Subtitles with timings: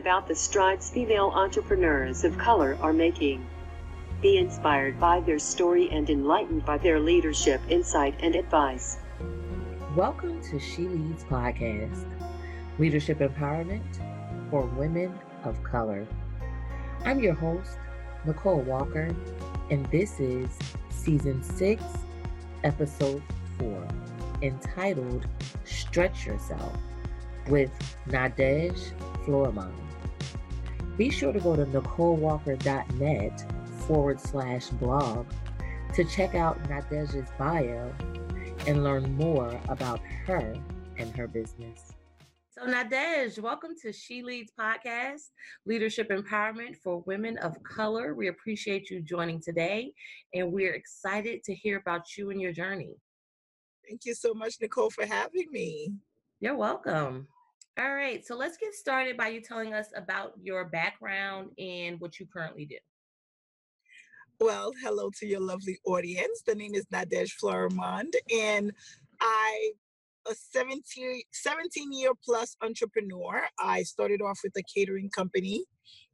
[0.00, 3.46] about the strides female entrepreneurs of color are making.
[4.22, 8.96] Be inspired by their story and enlightened by their leadership, insight, and advice.
[9.94, 12.06] Welcome to She Leads Podcast,
[12.78, 13.82] leadership empowerment
[14.48, 15.12] for women
[15.44, 16.06] of color.
[17.04, 17.76] I'm your host,
[18.24, 19.14] Nicole Walker,
[19.70, 20.48] and this is
[20.88, 21.82] season six,
[22.64, 23.22] episode
[23.58, 23.86] four,
[24.40, 25.26] entitled
[25.64, 26.74] Stretch Yourself
[27.48, 27.70] with
[28.08, 28.92] Nadège
[29.26, 29.89] Fleurimond.
[31.00, 33.52] Be sure to go to NicoleWalker.net
[33.86, 35.26] forward slash blog
[35.94, 37.90] to check out Nadège's bio
[38.66, 40.54] and learn more about her
[40.98, 41.94] and her business.
[42.50, 45.30] So, Nadège, welcome to She Leads Podcast,
[45.64, 48.14] Leadership Empowerment for Women of Color.
[48.14, 49.94] We appreciate you joining today,
[50.34, 52.92] and we're excited to hear about you and your journey.
[53.88, 55.94] Thank you so much, Nicole, for having me.
[56.40, 57.26] You're welcome.
[57.78, 62.18] All right, so let's get started by you telling us about your background and what
[62.18, 62.76] you currently do.
[64.40, 66.42] Well, hello to your lovely audience.
[66.46, 68.72] The name is Nadège Fleurimond, and
[69.20, 69.70] I
[70.28, 73.42] a 17, 17 year plus entrepreneur.
[73.58, 75.64] I started off with a catering company.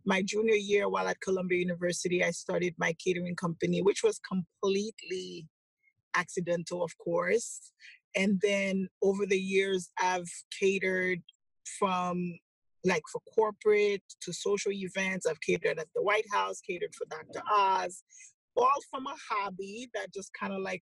[0.04, 5.48] My junior year while at Columbia University, I started my catering company, which was completely
[6.14, 7.72] accidental, of course.
[8.14, 11.22] And then over the years, I've catered
[11.78, 12.38] from
[12.84, 15.26] like for corporate to social events.
[15.26, 17.42] I've catered at the White House, catered for Dr.
[17.52, 18.02] Oz,
[18.56, 20.82] all from a hobby that just kind of like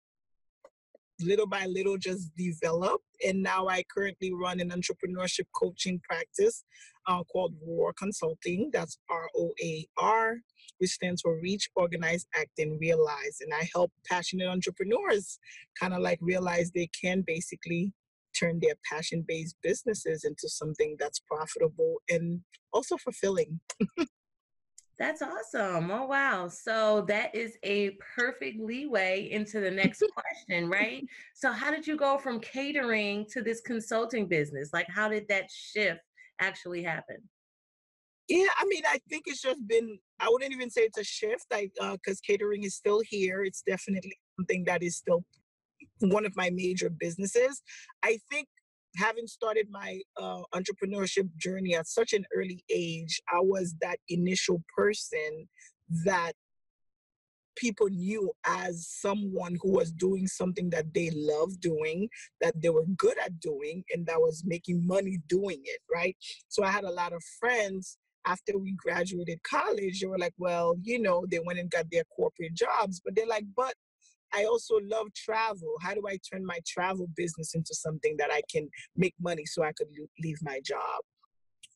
[1.22, 3.04] little by little just developed.
[3.26, 6.64] And now I currently run an entrepreneurship coaching practice
[7.06, 8.70] uh, called ROAR Consulting.
[8.72, 10.36] That's R O A R,
[10.78, 13.38] which stands for Reach, Organize, Act, and Realize.
[13.40, 15.38] And I help passionate entrepreneurs
[15.78, 17.92] kind of like realize they can basically
[18.38, 22.40] turn their passion based businesses into something that's profitable and
[22.72, 23.60] also fulfilling.
[25.00, 25.90] That's awesome.
[25.90, 26.48] Oh, wow.
[26.48, 31.02] So that is a perfect leeway into the next question, right?
[31.34, 34.74] So, how did you go from catering to this consulting business?
[34.74, 36.02] Like, how did that shift
[36.38, 37.16] actually happen?
[38.28, 41.46] Yeah, I mean, I think it's just been, I wouldn't even say it's a shift,
[41.50, 43.42] because uh, catering is still here.
[43.42, 45.24] It's definitely something that is still
[46.00, 47.62] one of my major businesses.
[48.02, 48.48] I think
[48.96, 54.62] having started my uh, entrepreneurship journey at such an early age, I was that initial
[54.76, 55.48] person
[56.04, 56.32] that
[57.56, 62.08] people knew as someone who was doing something that they loved doing,
[62.40, 66.16] that they were good at doing, and that was making money doing it, right?
[66.48, 70.76] So I had a lot of friends after we graduated college, they were like, well,
[70.82, 73.74] you know, they went and got their corporate jobs, but they're like, but
[74.34, 75.74] I also love travel.
[75.80, 79.62] How do I turn my travel business into something that I can make money so
[79.62, 79.88] I could
[80.22, 81.00] leave my job?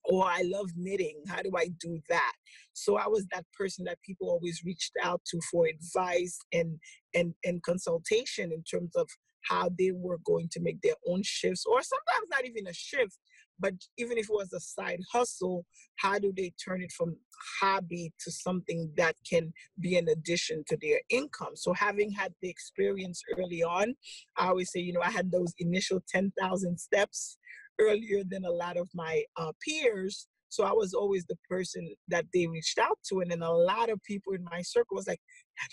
[0.04, 1.22] Or I love knitting.
[1.28, 2.32] How do I do that?
[2.74, 6.78] So I was that person that people always reached out to for advice and
[7.14, 9.08] and and consultation in terms of
[9.42, 13.18] how they were going to make their own shifts, or sometimes not even a shift,
[13.58, 15.64] but even if it was a side hustle,
[15.96, 17.16] how do they turn it from
[17.60, 21.54] hobby to something that can be an addition to their income?
[21.54, 23.94] So, having had the experience early on,
[24.36, 27.38] I always say, you know, I had those initial 10,000 steps
[27.80, 30.28] earlier than a lot of my uh, peers.
[30.48, 33.20] So I was always the person that they reached out to.
[33.20, 35.20] And then a lot of people in my circle was like,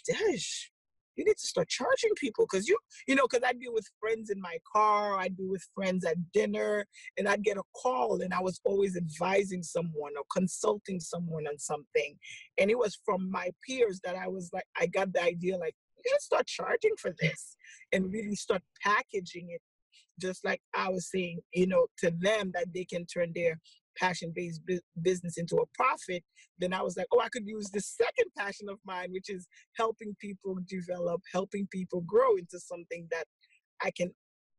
[0.10, 0.70] Nadège,
[1.16, 2.78] you need to start charging people because you
[3.08, 6.16] you know because i'd be with friends in my car i'd be with friends at
[6.32, 6.86] dinner
[7.18, 11.58] and i'd get a call and i was always advising someone or consulting someone on
[11.58, 12.18] something
[12.58, 15.76] and it was from my peers that i was like i got the idea like
[15.98, 17.56] you gotta start charging for this
[17.92, 19.62] and really start packaging it
[20.20, 23.60] just like i was saying you know to them that they can turn their
[23.98, 26.24] passion based bu- business into a profit,
[26.60, 29.48] then I was like, oh, I could use the second passion of mine, which is
[29.78, 33.26] helping people develop, helping people grow into something that
[33.82, 34.12] I can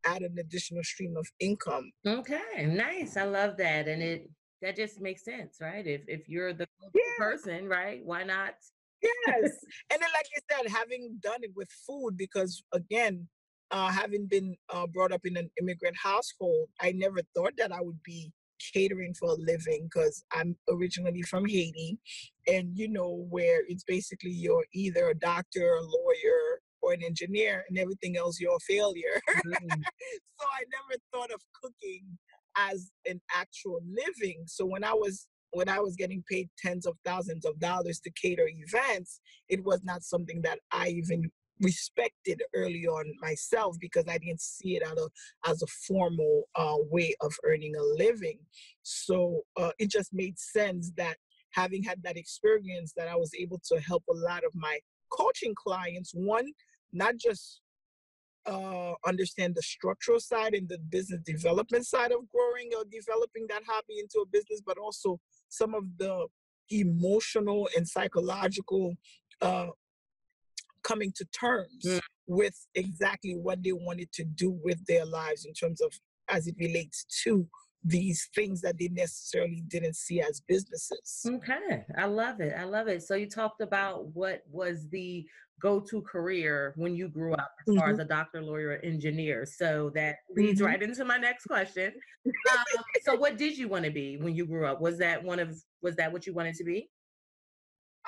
[0.05, 1.91] add an additional stream of income.
[2.07, 3.17] Okay, nice.
[3.17, 3.89] I love that.
[3.89, 4.31] And it
[4.63, 5.87] that just makes sense, right?
[5.87, 7.03] If if you're the yeah.
[7.19, 8.01] person, right?
[8.05, 8.55] Why not?
[9.03, 9.17] Yes.
[9.91, 13.29] and then like I said, having done it with food, because again,
[13.71, 17.81] uh, having been uh, brought up in an immigrant household, I never thought that I
[17.81, 18.33] would be
[18.73, 21.99] catering for a living because I'm originally from Haiti,
[22.47, 27.65] and you know, where it's basically you're either a doctor, a lawyer, or an engineer,
[27.69, 29.21] and everything else you're a failure.
[29.31, 29.83] Mm-hmm.
[30.39, 32.19] so I never thought of cooking
[32.57, 34.45] as an actual living.
[34.47, 38.11] So when I was when I was getting paid tens of thousands of dollars to
[38.11, 44.19] cater events, it was not something that I even respected early on myself because I
[44.19, 48.39] didn't see it as a, as a formal uh, way of earning a living.
[48.83, 51.17] So uh, it just made sense that
[51.51, 54.79] having had that experience that I was able to help a lot of my
[55.11, 56.47] coaching clients, one,
[56.93, 57.61] not just
[58.47, 63.63] uh, understand the structural side and the business development side of growing or developing that
[63.69, 66.27] hobby into a business, but also some of the
[66.71, 68.95] emotional and psychological
[69.41, 69.69] uh,
[70.83, 72.01] coming to terms mm.
[72.27, 75.93] with exactly what they wanted to do with their lives in terms of
[76.29, 77.47] as it relates to
[77.85, 81.27] these things that they necessarily didn't see as businesses.
[81.27, 82.55] Okay, I love it.
[82.57, 83.03] I love it.
[83.03, 85.27] So you talked about what was the
[85.61, 87.95] go-to career when you grew up as far mm-hmm.
[87.95, 89.47] as a doctor, lawyer, engineer.
[89.47, 90.67] So that leads mm-hmm.
[90.67, 91.93] right into my next question.
[92.25, 94.81] Um, so what did you want to be when you grew up?
[94.81, 96.89] Was that one of was that what you wanted to be?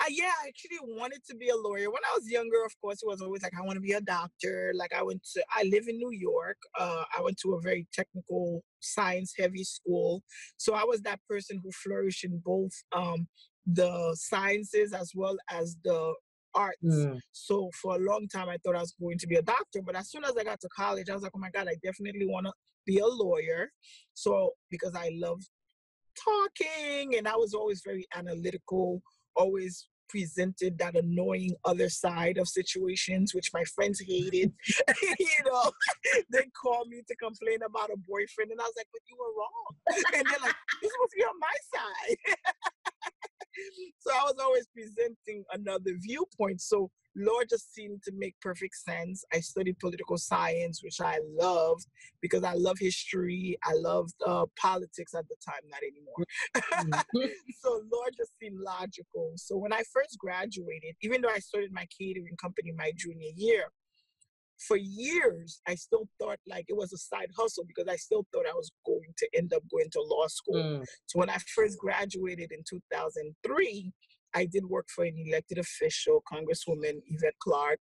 [0.04, 1.90] Uh, yeah, I actually wanted to be a lawyer.
[1.90, 4.00] When I was younger, of course, it was always like I want to be a
[4.00, 4.72] doctor.
[4.76, 6.58] Like I went to, I live in New York.
[6.78, 10.22] Uh, I went to a very technical, science-heavy school,
[10.58, 13.26] so I was that person who flourished in both um,
[13.66, 16.14] the sciences as well as the
[16.54, 16.76] arts.
[16.84, 17.18] Mm.
[17.32, 19.80] So for a long time, I thought I was going to be a doctor.
[19.84, 21.76] But as soon as I got to college, I was like, oh my god, I
[21.82, 22.52] definitely want to
[22.84, 23.70] be a lawyer.
[24.12, 25.40] So because I love
[26.22, 29.00] talking, and I was always very analytical
[29.36, 34.52] always presented that annoying other side of situations, which my friends hated.
[35.18, 35.70] you know,
[36.32, 39.32] they called me to complain about a boyfriend, and I was like, "But you were
[39.36, 42.16] wrong." And they're like, "You're supposed to be on my side."
[43.98, 46.60] so I was always presenting another viewpoint.
[46.60, 49.24] So law just seemed to make perfect sense.
[49.32, 51.86] I studied political science, which I loved
[52.20, 53.56] because I love history.
[53.64, 56.94] I loved uh, politics at the time, not anymore.
[57.14, 57.32] Mm-hmm.
[57.60, 59.32] so law just seemed logical.
[59.36, 63.64] So when I first graduated, even though I started my catering company my junior year,
[64.66, 68.46] for years I still thought like it was a side hustle because I still thought
[68.50, 70.62] I was going to end up going to law school.
[70.62, 70.84] Mm.
[71.06, 73.92] So when I first graduated in 2003,
[74.34, 77.80] I did work for an elected official, Congresswoman Yvette Clarke.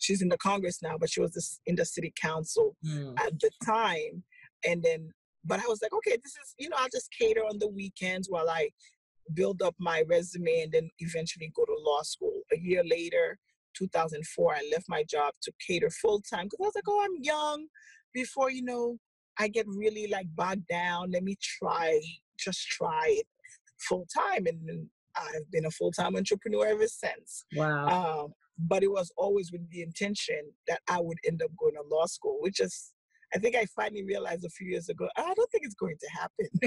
[0.00, 3.18] She's in the Congress now, but she was in the city council mm.
[3.20, 4.24] at the time.
[4.66, 5.10] And then,
[5.44, 8.28] but I was like, okay, this is, you know, I'll just cater on the weekends
[8.28, 8.70] while I
[9.34, 12.40] build up my resume and then eventually go to law school.
[12.52, 13.38] A year later,
[13.76, 17.22] 2004, I left my job to cater full time because I was like, oh, I'm
[17.22, 17.66] young.
[18.12, 18.98] Before, you know,
[19.38, 22.00] I get really like bogged down, let me try,
[22.38, 23.26] just try it
[23.78, 24.46] full time.
[24.46, 27.44] And I've been a full time entrepreneur ever since.
[27.56, 27.88] Wow.
[28.24, 31.82] Um, but it was always with the intention that I would end up going to
[31.90, 32.92] law school, which is,
[33.34, 35.96] I think I finally realized a few years ago, ah, I don't think it's going
[36.00, 36.46] to happen.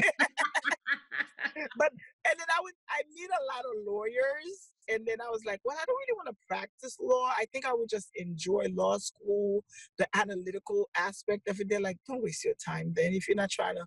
[1.78, 5.42] but and then I would I meet a lot of lawyers, and then I was
[5.46, 7.28] like, well, I don't really want to practice law.
[7.28, 9.64] I think I would just enjoy law school,
[9.98, 11.70] the analytical aspect of it.
[11.70, 13.86] They're like, don't waste your time then if you're not trying to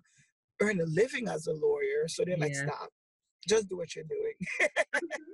[0.61, 2.07] earn a living as a lawyer.
[2.07, 2.43] So they're yeah.
[2.43, 2.89] like, stop
[3.47, 4.69] just do what you're doing.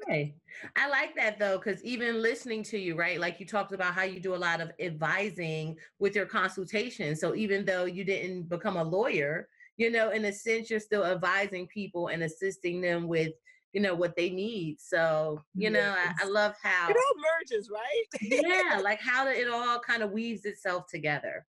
[0.04, 0.36] okay.
[0.76, 3.20] I like that though, because even listening to you, right?
[3.20, 7.16] Like you talked about how you do a lot of advising with your consultation.
[7.16, 9.48] So even though you didn't become a lawyer,
[9.78, 13.34] you know, in a sense, you're still advising people and assisting them with,
[13.74, 14.78] you know, what they need.
[14.80, 15.74] So, you yes.
[15.74, 18.22] know, I, I, love how it all merges, right?
[18.22, 21.46] yeah, like how it all kind of weaves itself together.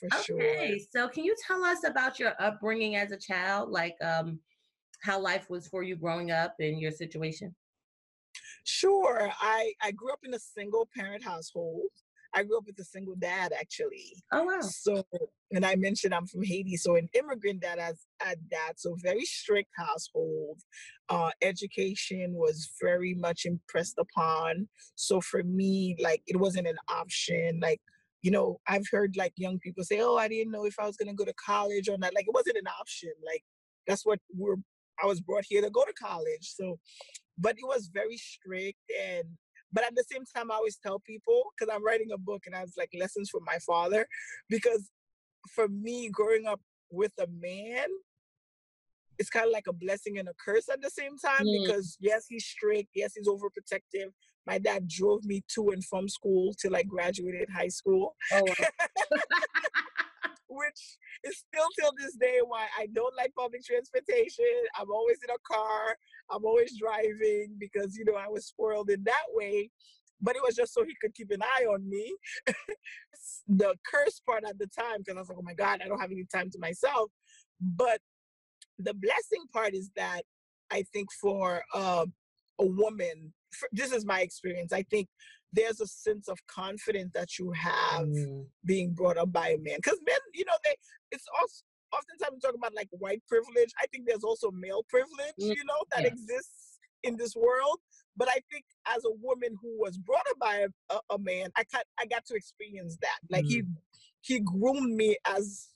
[0.00, 0.78] For okay, sure.
[0.90, 3.70] so can you tell us about your upbringing as a child?
[3.70, 4.38] Like, um,
[5.02, 7.54] how life was for you growing up in your situation?
[8.64, 9.30] Sure.
[9.40, 11.90] I, I grew up in a single parent household.
[12.34, 14.12] I grew up with a single dad, actually.
[14.32, 14.60] Oh wow!
[14.60, 15.02] So,
[15.50, 19.24] and I mentioned I'm from Haiti, so an immigrant dad as a dad, so very
[19.24, 20.60] strict household.
[21.08, 24.68] Uh, education was very much impressed upon.
[24.94, 27.60] So for me, like it wasn't an option.
[27.62, 27.80] Like
[28.22, 30.96] you know, I've heard like young people say, "Oh, I didn't know if I was
[30.96, 33.12] gonna go to college or not." Like it wasn't an option.
[33.24, 33.42] Like
[33.86, 34.56] that's what we're
[35.02, 36.52] I was brought here to go to college.
[36.54, 36.78] So,
[37.38, 39.24] but it was very strict and
[39.70, 42.54] but at the same time, I always tell people because I'm writing a book and
[42.54, 44.06] I was like lessons from my father
[44.48, 44.90] because
[45.54, 47.88] for me growing up with a man
[49.18, 51.64] it's kind of like a blessing and a curse at the same time mm.
[51.64, 54.10] because yes he's strict yes he's overprotective
[54.46, 58.66] my dad drove me to and from school till i graduated high school oh, wow.
[60.48, 64.44] which is still till this day why I don't like public transportation.
[64.78, 65.96] I'm always in a car.
[66.30, 69.70] I'm always driving because you know I was spoiled in that way.
[70.20, 72.16] But it was just so he could keep an eye on me.
[73.46, 76.00] the curse part at the time, because I was like, oh my God, I don't
[76.00, 77.10] have any time to myself.
[77.60, 78.00] But
[78.78, 80.22] the blessing part is that
[80.70, 82.06] I think for uh,
[82.58, 83.32] a woman,
[83.72, 84.72] this is my experience.
[84.72, 85.08] I think
[85.52, 88.44] there's a sense of confidence that you have mm.
[88.64, 89.76] being brought up by a man.
[89.76, 90.74] Because men, you know, they
[91.10, 91.62] it's also
[91.92, 93.72] oftentimes we talk about like white privilege.
[93.80, 95.56] I think there's also male privilege, mm.
[95.56, 97.78] you know, that exists in this world.
[98.16, 101.50] But I think as a woman who was brought up by a, a, a man,
[101.56, 103.18] I got I got to experience that.
[103.30, 103.48] Like mm.
[103.48, 103.62] he
[104.20, 105.68] he groomed me as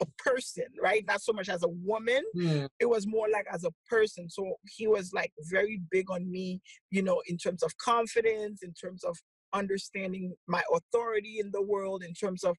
[0.00, 1.04] a person, right?
[1.06, 2.22] Not so much as a woman.
[2.36, 2.68] Mm.
[2.78, 4.28] It was more like as a person.
[4.30, 8.72] So he was like very big on me, you know, in terms of confidence, in
[8.74, 9.16] terms of
[9.52, 12.56] understanding my authority in the world, in terms of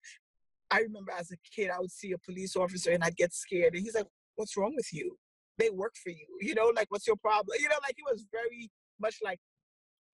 [0.71, 3.73] I remember as a kid, I would see a police officer and I'd get scared.
[3.73, 5.17] And he's like, What's wrong with you?
[5.57, 6.25] They work for you.
[6.39, 7.57] You know, like what's your problem?
[7.59, 8.69] You know, like he was very
[8.99, 9.39] much like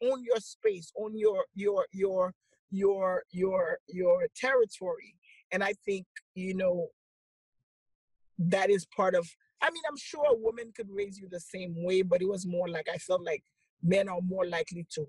[0.03, 2.34] own your space, own your your your
[2.72, 5.15] your your your territory.
[5.51, 6.88] And I think, you know,
[8.38, 9.27] that is part of
[9.62, 12.46] I mean, I'm sure a woman could raise you the same way, but it was
[12.46, 13.44] more like I felt like
[13.82, 15.08] men are more likely to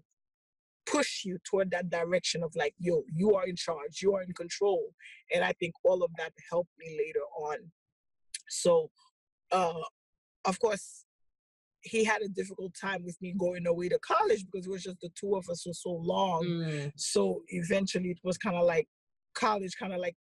[0.87, 4.33] push you toward that direction of like, yo, you are in charge, you are in
[4.33, 4.95] control.
[5.35, 7.57] And I think all of that helped me later on.
[8.49, 8.91] So,
[9.51, 9.83] uh,
[10.45, 11.05] of course,
[11.83, 15.01] he had a difficult time with me going away to college because it was just
[15.01, 16.45] the two of us for so long.
[16.45, 16.93] Mm.
[16.97, 18.89] So eventually it was kind of like
[19.35, 20.17] college kind of like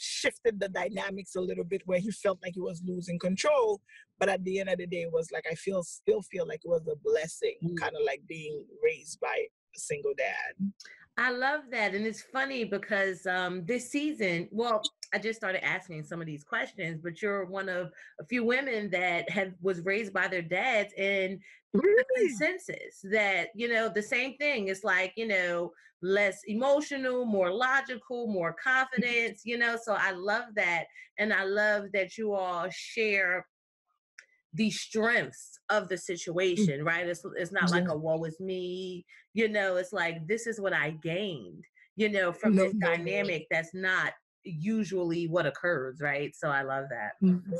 [0.00, 3.80] shifted the dynamics a little bit where he felt like he was losing control
[4.18, 6.60] but at the end of the day it was like i feel still feel like
[6.64, 7.76] it was a blessing mm.
[7.76, 10.72] kind of like being raised by a single dad
[11.18, 14.80] i love that and it's funny because um this season well
[15.12, 17.90] i just started asking some of these questions but you're one of
[18.20, 21.38] a few women that have was raised by their dads and
[21.74, 22.04] really?
[22.16, 25.70] consensus that you know the same thing it's like you know
[26.02, 29.76] less emotional, more logical, more confidence, you know.
[29.82, 30.84] So I love that.
[31.18, 33.46] And I love that you all share
[34.54, 36.00] the strengths of the mm.
[36.00, 37.06] situation, right?
[37.06, 39.04] It's it's not like a woe is me,
[39.34, 41.64] you know, it's like this is what I gained,
[41.96, 43.56] you know, from no, this no, dynamic no.
[43.56, 46.34] that's not usually what occurs, right?
[46.34, 47.12] So I love that.
[47.22, 47.52] Mm-hmm.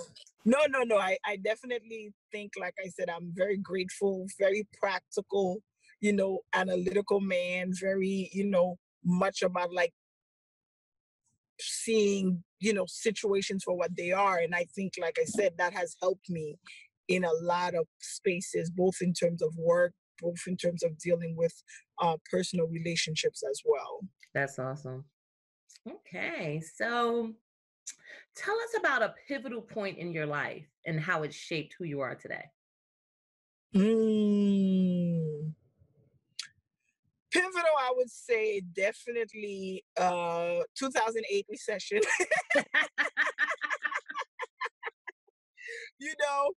[0.47, 0.97] No, no, no.
[0.97, 5.59] I, I definitely think, like I said, I'm very grateful, very practical,
[6.00, 9.92] you know, analytical man, very, you know, much about like
[11.61, 14.38] seeing, you know, situations for what they are.
[14.38, 16.57] And I think, like I said, that has helped me
[17.09, 21.37] in a lot of spaces, both in terms of work, both in terms of dealing
[21.37, 21.52] with
[22.00, 24.00] uh, personal relationships as well.
[24.35, 25.04] That's awesome.
[25.88, 26.62] Okay.
[26.76, 27.33] So
[28.37, 32.00] tell us about a pivotal point in your life and how it shaped who you
[32.00, 32.45] are today.
[33.75, 35.54] Mm
[37.33, 42.01] pivotal i would say definitely uh 2008 recession
[45.99, 46.51] you know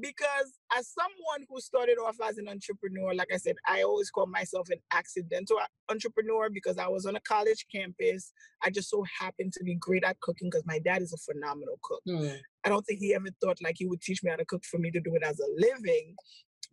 [0.00, 4.26] because as someone who started off as an entrepreneur like i said i always call
[4.26, 5.56] myself an accidental
[5.88, 8.32] entrepreneur because i was on a college campus
[8.64, 11.78] i just so happened to be great at cooking because my dad is a phenomenal
[11.82, 12.36] cook mm.
[12.64, 14.78] i don't think he ever thought like he would teach me how to cook for
[14.78, 16.16] me to do it as a living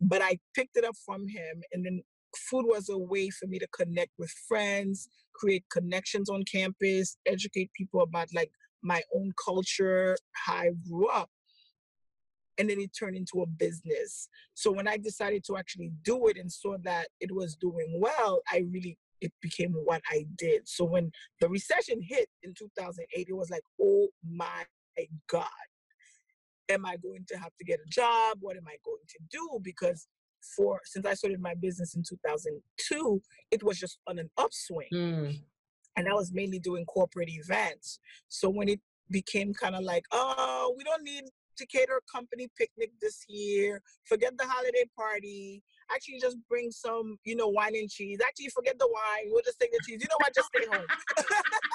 [0.02, 1.62] but I picked it up from him.
[1.72, 2.02] And then
[2.36, 7.70] food was a way for me to connect with friends, create connections on campus, educate
[7.74, 8.50] people about like
[8.82, 11.30] my own culture, how I grew up.
[12.58, 14.28] And then it turned into a business.
[14.54, 18.42] So when I decided to actually do it and saw that it was doing well,
[18.50, 20.68] I really it became what I did.
[20.68, 24.64] So when the recession hit in 2008, it was like, oh my
[25.28, 25.46] God,
[26.68, 28.38] am I going to have to get a job?
[28.40, 29.60] What am I going to do?
[29.62, 30.08] Because
[30.56, 34.88] for since I started my business in 2002, it was just on an upswing.
[34.92, 35.40] Mm.
[35.96, 37.98] And I was mainly doing corporate events.
[38.28, 38.80] So when it
[39.10, 41.24] became kind of like, oh, we don't need
[41.58, 45.62] to cater a company picnic this year, forget the holiday party.
[45.94, 48.18] Actually, just bring some, you know, wine and cheese.
[48.26, 49.30] Actually, forget the wine.
[49.30, 50.00] We'll just take the cheese.
[50.00, 50.34] You know what?
[50.34, 50.86] Just stay home.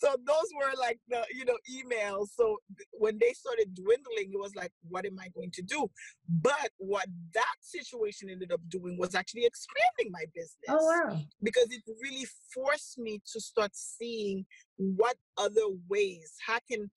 [0.00, 2.28] so those were like the you know emails.
[2.34, 2.56] So
[2.92, 5.90] when they started dwindling it was like what am i going to do?
[6.28, 11.20] But what that situation ended up doing was actually expanding my oh, business oh wow.
[11.42, 16.90] because it really forced me to start seeing what other ways how can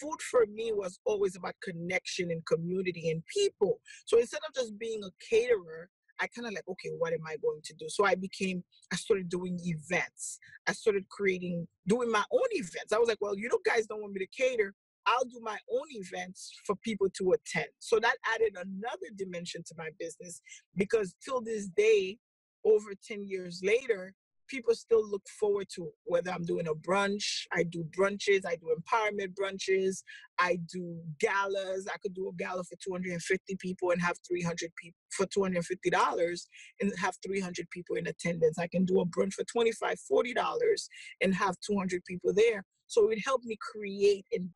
[0.00, 3.80] food for me was always about connection and community and people.
[4.06, 5.88] So instead of just being a caterer
[6.20, 7.86] I kind of like, okay, what am I going to do?
[7.88, 10.38] So I became, I started doing events.
[10.66, 12.92] I started creating, doing my own events.
[12.92, 14.74] I was like, well, you know, guys don't want me to cater.
[15.06, 17.68] I'll do my own events for people to attend.
[17.78, 20.42] So that added another dimension to my business
[20.76, 22.18] because till this day,
[22.64, 24.14] over 10 years later,
[24.48, 27.46] people still look forward to whether I'm doing a brunch.
[27.52, 30.02] I do brunches, I do empowerment brunches,
[30.38, 31.86] I do galas.
[31.92, 36.46] I could do a gala for 250 people and have 300 people for $250
[36.80, 38.58] and have 300 people in attendance.
[38.58, 40.88] I can do a brunch for $25, $40
[41.20, 42.64] and have 200 people there.
[42.86, 44.48] So it helped me create and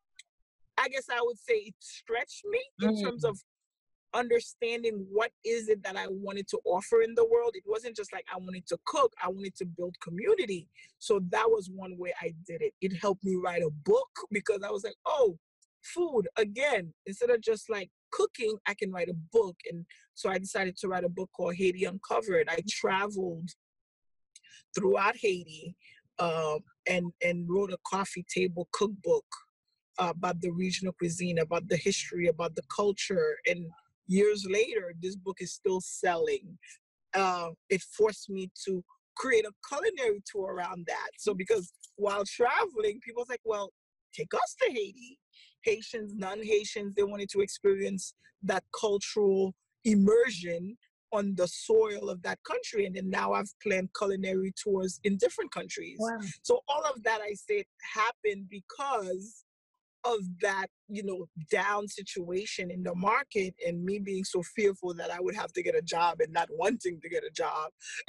[0.78, 3.02] I guess I would say it stretched me in mm.
[3.02, 3.38] terms of
[4.14, 7.52] understanding what is it that I wanted to offer in the world.
[7.54, 10.68] It wasn't just like I wanted to cook, I wanted to build community.
[10.98, 12.72] So that was one way I did it.
[12.80, 15.38] It helped me write a book because I was like, oh,
[15.82, 19.56] food again, instead of just like cooking, I can write a book.
[19.70, 22.48] And so I decided to write a book called Haiti Uncovered.
[22.50, 23.50] I traveled
[24.74, 25.74] throughout Haiti
[26.18, 29.24] um, and and wrote a coffee table cookbook
[29.98, 33.66] uh, about the regional cuisine, about the history, about the culture, and
[34.06, 36.58] years later, this book is still selling.
[37.14, 38.82] Uh, it forced me to
[39.16, 41.10] create a culinary tour around that.
[41.18, 43.70] So because while traveling, people was like, well,
[44.14, 45.18] take us to Haiti.
[45.64, 49.54] Haitians, non-Haitians, they wanted to experience that cultural
[49.84, 50.76] immersion
[51.12, 52.86] on the soil of that country.
[52.86, 55.98] And then now I've planned culinary tours in different countries.
[56.00, 56.18] Wow.
[56.42, 59.44] So all of that I said happened because
[60.04, 65.10] of that, you know, down situation in the market and me being so fearful that
[65.10, 67.70] I would have to get a job and not wanting to get a job.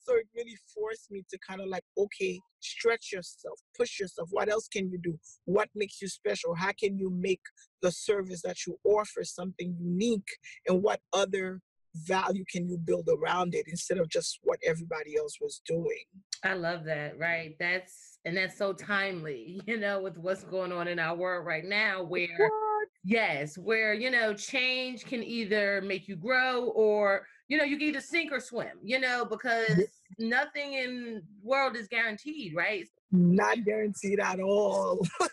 [0.00, 4.28] so it really forced me to kind of like, okay, stretch yourself, push yourself.
[4.30, 5.18] What else can you do?
[5.44, 6.54] What makes you special?
[6.54, 7.42] How can you make
[7.80, 10.28] the service that you offer something unique?
[10.66, 11.60] And what other
[11.94, 16.04] value can you build around it instead of just what everybody else was doing?
[16.44, 17.20] I love that, mm.
[17.20, 17.56] right?
[17.58, 21.64] That's and that's so timely you know with what's going on in our world right
[21.64, 22.88] now where what?
[23.04, 27.88] yes where you know change can either make you grow or you know you can
[27.88, 29.82] either sink or swim you know because
[30.18, 32.86] nothing in world is guaranteed right?
[33.10, 35.06] Not guaranteed at all.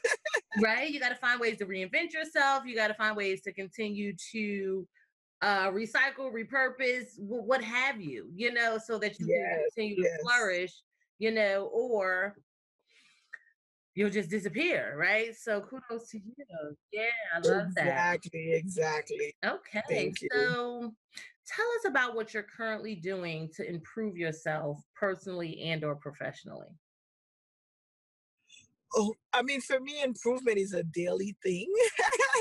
[0.61, 0.89] Right?
[0.89, 2.63] You got to find ways to reinvent yourself.
[2.65, 4.87] You got to find ways to continue to
[5.41, 10.09] uh recycle repurpose what have you you know so that you yes, can continue to
[10.21, 10.73] flourish
[11.17, 12.35] you know or
[13.99, 15.35] you'll just disappear, right?
[15.35, 16.33] So kudos to you.
[16.93, 17.01] Yeah,
[17.35, 18.57] I love exactly, that.
[18.57, 19.97] Exactly, exactly.
[19.97, 20.93] Okay, so
[21.45, 26.69] tell us about what you're currently doing to improve yourself personally and or professionally.
[28.95, 31.67] Oh, I mean, for me, improvement is a daily thing.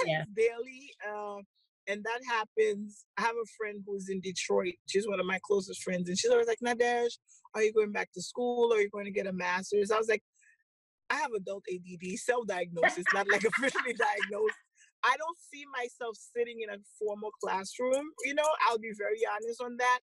[0.07, 0.23] Yeah.
[0.37, 0.93] daily.
[1.13, 1.43] Um,
[1.89, 3.05] and that happens.
[3.17, 4.75] I have a friend who's in Detroit.
[4.87, 7.19] She's one of my closest friends, and she's always like, Nadège,
[7.57, 8.73] are you going back to school?
[8.73, 9.91] Or are you going to get a master's?
[9.91, 10.23] I was like,
[11.11, 14.55] I have adult ADD, self-diagnosis, not like officially diagnosed.
[15.05, 18.11] I don't see myself sitting in a formal classroom.
[18.25, 20.01] You know, I'll be very honest on that.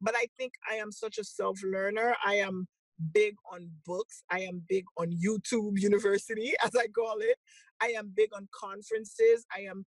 [0.00, 2.14] But I think I am such a self-learner.
[2.24, 2.66] I am
[3.12, 4.22] big on books.
[4.30, 7.36] I am big on YouTube University, as I call it.
[7.80, 9.44] I am big on conferences.
[9.56, 9.84] I am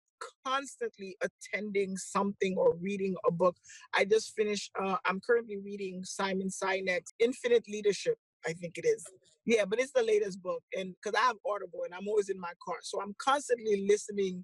[0.46, 3.56] constantly attending something or reading a book.
[3.94, 9.04] I just finished, uh, I'm currently reading Simon Sinek's Infinite Leadership, I think it is.
[9.46, 12.40] Yeah, but it's the latest book, and because I have Audible and I'm always in
[12.40, 14.44] my car, so I'm constantly listening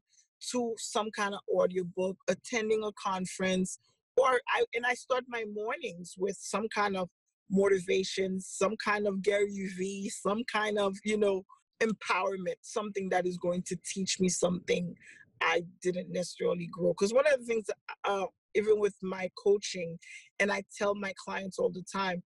[0.52, 3.80] to some kind of audiobook, attending a conference,
[4.18, 7.10] or I and I start my mornings with some kind of
[7.50, 11.44] motivation, some kind of Gary Vee, some kind of you know
[11.82, 14.96] empowerment, something that is going to teach me something
[15.42, 16.94] I didn't necessarily grow.
[16.94, 17.66] Because one of the things,
[18.06, 19.98] uh, even with my coaching,
[20.40, 22.22] and I tell my clients all the time,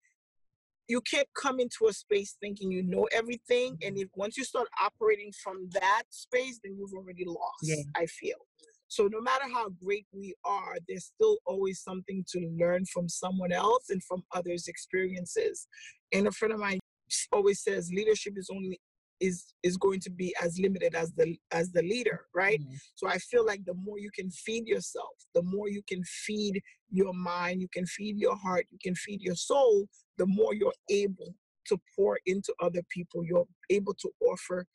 [0.87, 3.87] you can't come into a space thinking you know everything mm-hmm.
[3.87, 7.75] and if once you start operating from that space then you've already lost yeah.
[7.95, 8.37] i feel.
[8.87, 13.51] So no matter how great we are there's still always something to learn from someone
[13.51, 15.67] else and from others experiences.
[16.13, 16.79] And a friend of mine
[17.31, 18.79] always says leadership is only
[19.19, 22.59] is is going to be as limited as the as the leader right?
[22.59, 22.75] Mm-hmm.
[22.95, 26.61] so i feel like the more you can feed yourself the more you can feed
[26.91, 30.73] your mind you can feed your heart you can feed your soul the more you're
[30.89, 31.33] able
[31.67, 34.65] to pour into other people you're able to offer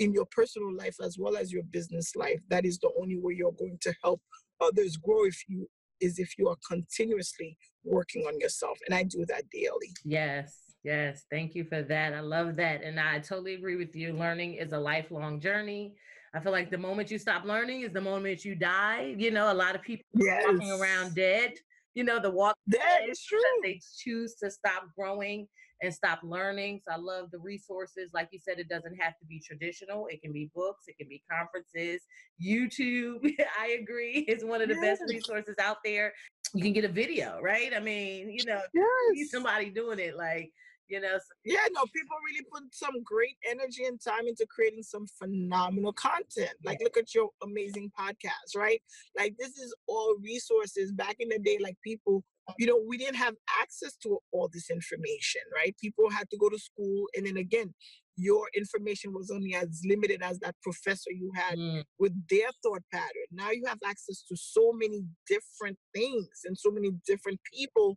[0.00, 2.40] in your personal life as well as your business life.
[2.48, 4.20] That is the only way you're going to help
[4.60, 5.68] others grow if you
[6.00, 9.92] is if you are continuously working on yourself and i do that daily.
[10.04, 12.14] Yes Yes, thank you for that.
[12.14, 12.82] I love that.
[12.82, 14.12] And I totally agree with you.
[14.14, 15.94] Learning is a lifelong journey.
[16.34, 19.14] I feel like the moment you stop learning is the moment you die.
[19.18, 20.44] You know, a lot of people yes.
[20.46, 21.52] walking around dead.
[21.94, 23.40] You know, the walk dead is true.
[23.62, 25.48] They choose to stop growing
[25.82, 26.80] and stop learning.
[26.86, 28.10] So I love the resources.
[28.14, 30.06] Like you said, it doesn't have to be traditional.
[30.06, 32.02] It can be books, it can be conferences,
[32.42, 33.34] YouTube.
[33.60, 35.00] I agree, is one of the yes.
[35.00, 36.12] best resources out there.
[36.54, 37.72] you can get a video, right?
[37.74, 39.30] I mean, you know, Yes.
[39.30, 40.52] somebody doing it, like
[40.90, 41.18] you know.
[41.44, 46.52] Yeah, no, people really put some great energy and time into creating some phenomenal content.
[46.64, 48.82] Like, look at your amazing podcast, right?
[49.16, 50.92] Like, this is all resources.
[50.92, 52.24] Back in the day, like, people,
[52.58, 55.74] you know, we didn't have access to all this information, right?
[55.80, 57.06] People had to go to school.
[57.16, 57.72] And then again,
[58.16, 62.82] your information was only as limited as that professor you had Mm, with their thought
[62.92, 63.28] pattern.
[63.32, 67.96] Now you have access to so many different things and so many different people,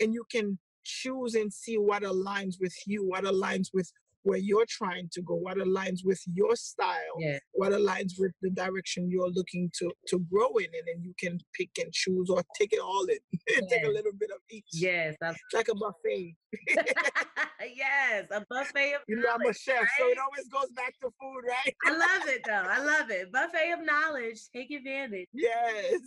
[0.00, 3.90] and you can choose and see what aligns with you, what aligns with
[4.24, 8.50] where you're trying to go, what aligns with your style, yeah, what aligns with the
[8.50, 12.42] direction you're looking to to grow in, and then you can pick and choose or
[12.58, 13.18] take it all in,
[13.68, 16.36] take a little bit of each, yes, It's like a buffet.
[17.74, 21.10] yes, a buffet of You know, I'm a chef, so it always goes back to
[21.20, 21.74] food, right?
[21.86, 22.66] I love it though.
[22.68, 23.32] I love it.
[23.32, 24.40] Buffet of knowledge.
[24.54, 25.28] Take advantage.
[25.32, 26.00] yes.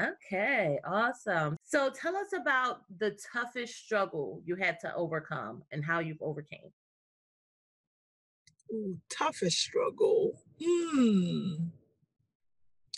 [0.00, 1.56] Okay, awesome.
[1.64, 6.70] So tell us about the toughest struggle you had to overcome and how you've overcame.
[8.72, 10.40] Ooh, toughest struggle.
[10.62, 11.54] Hmm.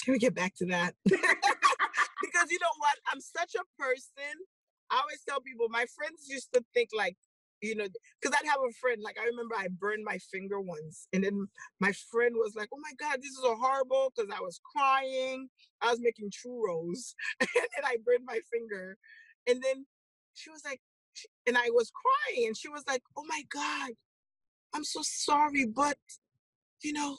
[0.05, 0.95] Can we get back to that?
[1.05, 2.97] because you know what?
[3.13, 4.45] I'm such a person.
[4.91, 7.17] I always tell people, my friends used to think like,
[7.65, 7.87] you know,
[8.21, 11.09] because I'd have a friend, like I remember I burned my finger once.
[11.13, 11.49] And then
[11.81, 15.49] my friend was like, oh my God, this is so horrible because I was crying.
[15.83, 18.97] I was making churros and then I burned my finger.
[19.49, 19.87] And then
[20.35, 20.81] she was like,
[21.47, 23.93] and I was crying and she was like, oh my God,
[24.75, 25.97] I'm so sorry, but
[26.83, 27.17] you know,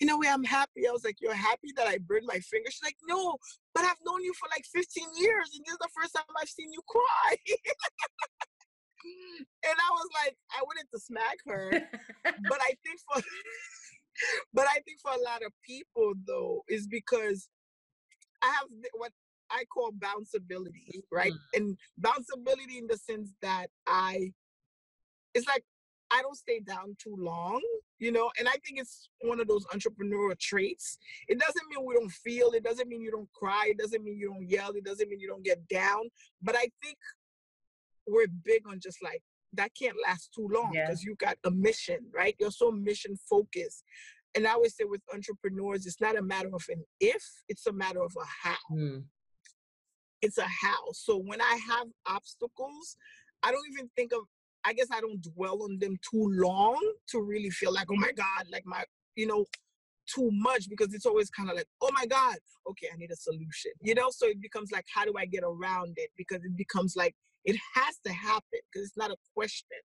[0.00, 0.86] in a way, I'm happy.
[0.88, 2.70] I was like, You're happy that I burned my finger?
[2.70, 3.36] She's like, No,
[3.74, 6.48] but I've known you for like 15 years, and this is the first time I've
[6.48, 7.36] seen you cry.
[9.64, 11.70] and I was like, I wanted to smack her,
[12.24, 13.22] but I think for
[14.54, 17.48] but I think for a lot of people though, is because
[18.42, 19.12] I have what
[19.50, 21.32] I call bounceability, right?
[21.32, 21.56] Mm.
[21.56, 24.32] And bounceability in the sense that I
[25.34, 25.64] it's like
[26.10, 27.60] I don't stay down too long,
[27.98, 30.98] you know, and I think it's one of those entrepreneurial traits.
[31.28, 34.16] It doesn't mean we don't feel, it doesn't mean you don't cry, it doesn't mean
[34.16, 36.02] you don't yell, it doesn't mean you don't get down.
[36.42, 36.96] But I think
[38.06, 40.86] we're big on just like that can't last too long Yeah.
[40.86, 42.34] because you got a mission, right?
[42.38, 43.84] You're so mission focused.
[44.34, 47.72] And I always say with entrepreneurs, it's not a matter of an if, it's a
[47.72, 49.04] matter of a how Mm,
[50.22, 50.92] it's a how.
[50.92, 52.96] So when I have obstacles,
[53.42, 54.20] I don't even think of
[54.64, 58.10] I guess I don't dwell on them too long to really feel like, oh my
[58.10, 58.82] God, like my,
[59.14, 59.44] you know,
[60.12, 62.36] too much because it's always kind of like, oh my God,
[62.68, 63.70] okay, I need a solution.
[63.80, 66.10] You know, so it becomes like, how do I get around it?
[66.16, 67.14] Because it becomes like
[67.46, 69.78] it has to happen because it's not a question.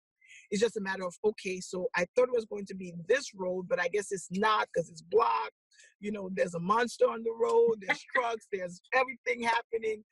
[0.49, 3.31] It's just a matter of, okay, so I thought it was going to be this
[3.35, 5.51] road, but I guess it's not because it's blocked.
[5.99, 10.03] You know, there's a monster on the road, there's trucks, there's everything happening.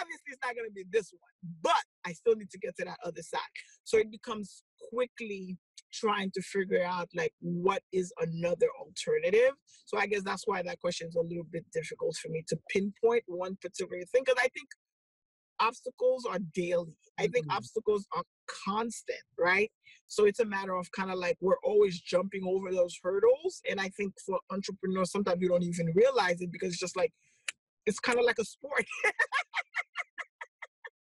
[0.00, 2.84] Obviously, it's not going to be this one, but I still need to get to
[2.84, 3.40] that other side.
[3.84, 5.56] So it becomes quickly
[5.92, 9.52] trying to figure out like what is another alternative.
[9.86, 12.58] So I guess that's why that question is a little bit difficult for me to
[12.70, 14.68] pinpoint one particular thing because I think
[15.60, 16.96] obstacles are daily.
[17.18, 17.56] I think Mhm.
[17.56, 19.70] obstacles are constant, right?
[20.06, 23.60] So it's a matter of kind of like we're always jumping over those hurdles.
[23.68, 27.12] And I think for entrepreneurs, sometimes you don't even realize it because it's just like
[27.86, 28.84] it's kind of like a sport.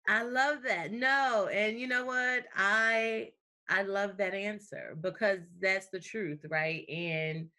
[0.09, 0.93] I love that.
[0.93, 2.47] No, and you know what?
[2.55, 3.33] I
[3.69, 6.89] I love that answer because that's the truth, right?
[6.89, 7.51] And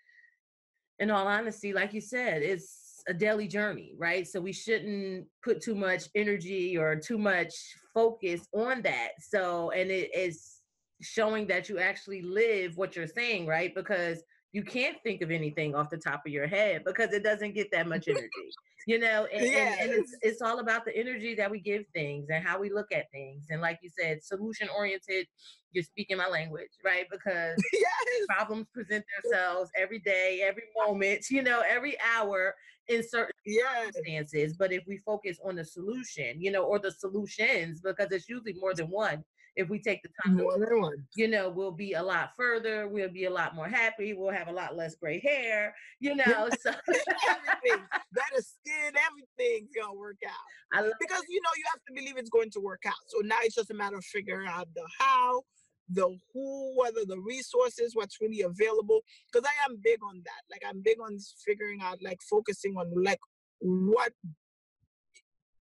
[0.99, 4.27] in all honesty, like you said, it's a daily journey, right?
[4.27, 7.53] So we shouldn't put too much energy or too much
[7.93, 9.11] focus on that.
[9.19, 10.61] So, and it is
[11.01, 13.73] showing that you actually live what you're saying, right?
[13.73, 17.53] Because you can't think of anything off the top of your head because it doesn't
[17.53, 18.55] get that much energy,
[18.85, 19.27] you know.
[19.33, 22.59] And, and, and it's it's all about the energy that we give things and how
[22.59, 23.45] we look at things.
[23.49, 25.27] And like you said, solution oriented.
[25.73, 27.05] You're speaking my language, right?
[27.11, 28.25] Because yes.
[28.27, 32.55] problems present themselves every day, every moment, you know, every hour
[32.87, 33.93] in certain Yes.
[33.93, 34.55] circumstances.
[34.57, 38.53] But if we focus on the solution, you know, or the solutions, because it's usually
[38.53, 39.23] more than one.
[39.57, 40.59] If we take the time, to mm-hmm.
[40.59, 41.07] More than one.
[41.15, 42.87] you know, we'll be a lot further.
[42.87, 44.13] We'll be a lot more happy.
[44.13, 46.49] We'll have a lot less gray hair, you know.
[46.61, 47.83] So everything.
[48.13, 50.83] Better skin, everything's gonna work out.
[50.99, 52.93] Because you know you have to believe it's going to work out.
[53.07, 55.41] So now it's just a matter of figuring out the how,
[55.89, 59.01] the who, whether the resources, what's really available.
[59.31, 60.41] Because I am big on that.
[60.51, 63.19] Like I'm big on figuring out, like focusing on like
[63.59, 64.11] what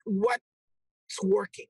[0.04, 0.42] what's
[1.22, 1.66] working.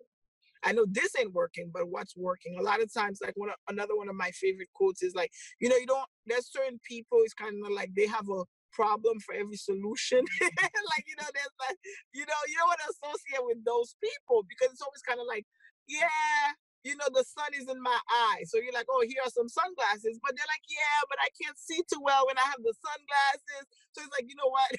[0.66, 2.56] I know this ain't working, but what's working?
[2.58, 5.70] A lot of times, like one another one of my favorite quotes is like, you
[5.70, 6.08] know, you don't.
[6.26, 7.20] There's certain people.
[7.24, 10.20] It's kind of like they have a problem for every solution.
[10.42, 11.78] like you know, there's like
[12.14, 15.28] you know, you don't want to associate with those people because it's always kind of
[15.30, 15.46] like,
[15.88, 18.44] yeah, you know, the sun is in my eye.
[18.46, 20.20] So you're like, oh, here are some sunglasses.
[20.22, 23.64] But they're like, yeah, but I can't see too well when I have the sunglasses.
[23.96, 24.70] So it's like, you know what?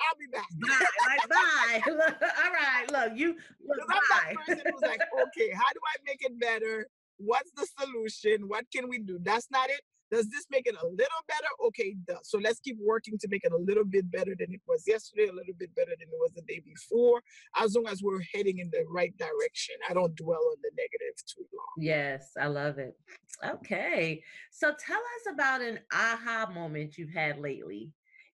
[0.00, 0.48] I'll be back.
[0.60, 0.86] Bye.
[1.08, 1.82] Like, bye.
[2.44, 2.90] All right.
[2.90, 6.86] Look, you look, I'm that person who's like, okay, how do I make it better?
[7.18, 8.48] What's the solution?
[8.48, 9.18] What can we do?
[9.22, 9.80] That's not it.
[10.10, 11.48] Does this make it a little better?
[11.66, 12.30] Okay, does.
[12.30, 15.24] So let's keep working to make it a little bit better than it was yesterday,
[15.24, 17.20] a little bit better than it was the day before,
[17.58, 19.74] as long as we're heading in the right direction.
[19.88, 21.66] I don't dwell on the negative too long.
[21.76, 22.96] Yes, I love it.
[23.44, 24.22] Okay.
[24.50, 27.90] So tell us about an aha moment you've had lately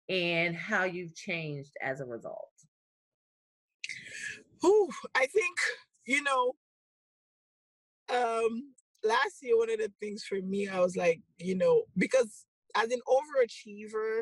[0.10, 2.50] and how you've changed as a result.
[4.62, 5.58] Whew, I think,
[6.06, 6.54] you know,
[8.14, 12.46] um, last year, one of the things for me, I was like, you know, because
[12.76, 14.22] as an overachiever,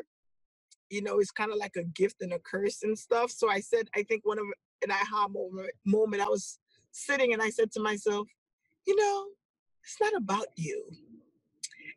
[0.90, 3.30] you know, it's kind of like a gift and a curse and stuff.
[3.30, 4.46] So I said, I think one of
[4.82, 6.58] an aha moment, moment, I was
[6.90, 8.28] sitting and I said to myself,
[8.86, 9.26] you know,
[9.82, 10.84] it's not about you.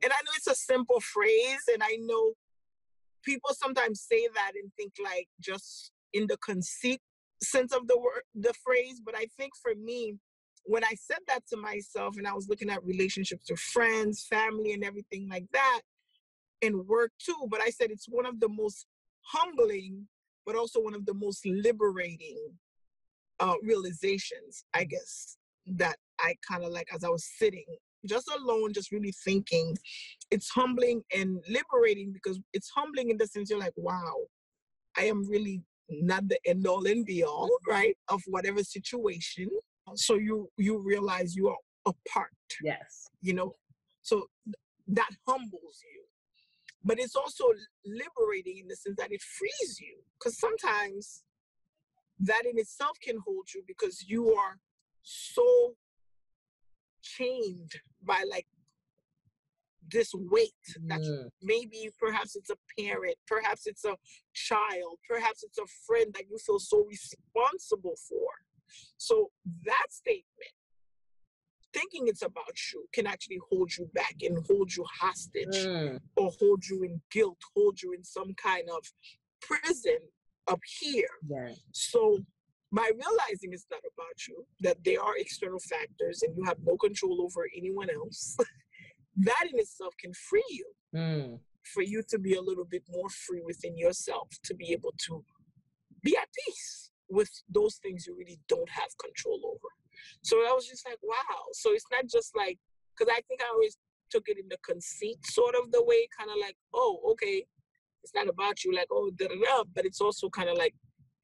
[0.04, 2.34] And I know it's a simple phrase, and I know
[3.26, 7.02] people sometimes say that and think like just in the conceit
[7.42, 9.02] sense of the word, the phrase.
[9.04, 10.16] But I think for me,
[10.64, 14.74] when I said that to myself and I was looking at relationships with friends, family,
[14.74, 15.82] and everything like that,
[16.62, 18.86] and work too, but I said it's one of the most
[19.22, 20.08] humbling,
[20.46, 22.38] but also one of the most liberating
[23.40, 27.66] uh, realizations, I guess, that I kind of like as I was sitting
[28.08, 29.76] just alone, just really thinking.
[30.32, 34.16] It's humbling and liberating because it's humbling in the sense you're like, wow,
[34.98, 37.72] I am really not the end all and be all, mm-hmm.
[37.72, 39.50] right, of whatever situation.
[39.96, 43.08] So you you realize you are a part yes.
[43.22, 43.56] you know?
[44.02, 44.28] So
[44.88, 46.02] that humbles you.
[46.84, 47.46] But it's also
[47.86, 51.24] liberating in the sense that it frees you because sometimes
[52.20, 54.60] that in itself can hold you because you are
[55.02, 55.76] so
[57.06, 57.72] chained
[58.04, 58.48] by like
[59.92, 60.52] this weight
[60.88, 61.30] that mm.
[61.44, 63.96] maybe perhaps it's a parent perhaps it's a
[64.34, 68.30] child perhaps it's a friend that you feel so responsible for
[68.98, 69.30] so
[69.66, 70.54] that statement,
[71.74, 76.00] thinking it's about you, can actually hold you back and hold you hostage mm.
[76.16, 78.86] or hold you in guilt, hold you in some kind of
[79.42, 79.98] prison
[80.48, 81.08] up here.
[81.28, 81.50] Yeah.
[81.72, 82.20] So
[82.76, 86.76] by realizing it's not about you, that there are external factors and you have no
[86.76, 88.36] control over anyone else,
[89.16, 90.68] that in itself can free you.
[90.94, 91.40] Mm.
[91.74, 95.24] For you to be a little bit more free within yourself, to be able to
[96.04, 99.70] be at peace with those things you really don't have control over.
[100.22, 101.40] So I was just like, wow.
[101.54, 102.60] So it's not just like,
[102.92, 103.78] because I think I always
[104.12, 107.46] took it in the conceit sort of the way, kind of like, oh, okay,
[108.04, 110.76] it's not about you, like, oh, da da da, but it's also kind of like,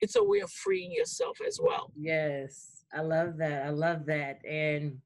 [0.02, 1.92] it's a way of freeing yourself as well.
[1.96, 3.66] Yes, I love that.
[3.66, 4.44] I love that.
[4.46, 5.00] And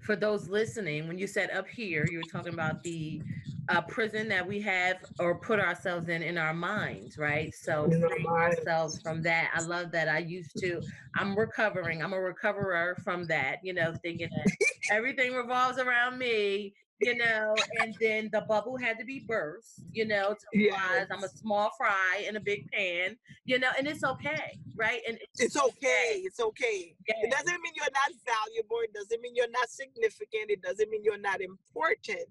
[0.00, 3.22] for those listening, when you said up here, you were talking about the
[3.68, 7.54] uh, prison that we have or put ourselves in in our minds, right?
[7.54, 9.50] So freeing ourselves from that.
[9.54, 10.08] I love that.
[10.08, 10.80] I used to.
[11.16, 12.02] I'm recovering.
[12.02, 13.58] I'm a recoverer from that.
[13.62, 14.56] You know, thinking that
[14.90, 16.74] everything revolves around me.
[17.02, 19.82] You know, and then the bubble had to be burst.
[19.92, 21.08] You know, to yes.
[21.10, 23.16] I'm a small fry in a big pan.
[23.44, 25.00] You know, and it's okay, right?
[25.08, 26.22] And it's, it's okay.
[26.24, 26.94] It's okay.
[27.08, 27.18] Yes.
[27.22, 28.78] It doesn't mean you're not valuable.
[28.82, 30.50] It doesn't mean you're not significant.
[30.50, 32.28] It doesn't mean you're not important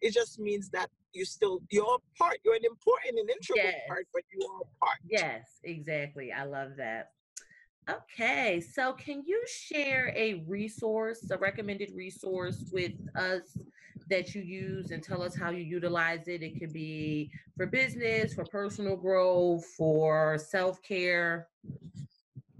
[0.00, 2.38] it just means that you still you're a part.
[2.44, 3.80] You're an important and integral yes.
[3.88, 4.98] part, but you are a part.
[5.08, 6.32] Yes, exactly.
[6.32, 7.12] I love that.
[7.90, 13.56] Okay, so can you share a resource, a recommended resource with us
[14.08, 16.42] that you use and tell us how you utilize it?
[16.42, 21.48] It could be for business, for personal growth, for self care.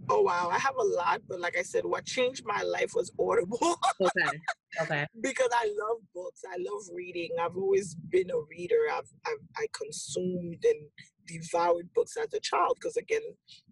[0.08, 3.12] Oh wow, I have a lot, but like I said, what changed my life was
[3.18, 3.76] Audible.
[4.00, 4.38] okay.
[4.82, 5.06] Okay.
[5.20, 6.42] Because I love books.
[6.48, 7.30] I love reading.
[7.40, 8.78] I've always been a reader.
[8.92, 10.86] I've, I've I consumed and
[11.26, 13.22] devoured books as a child because again,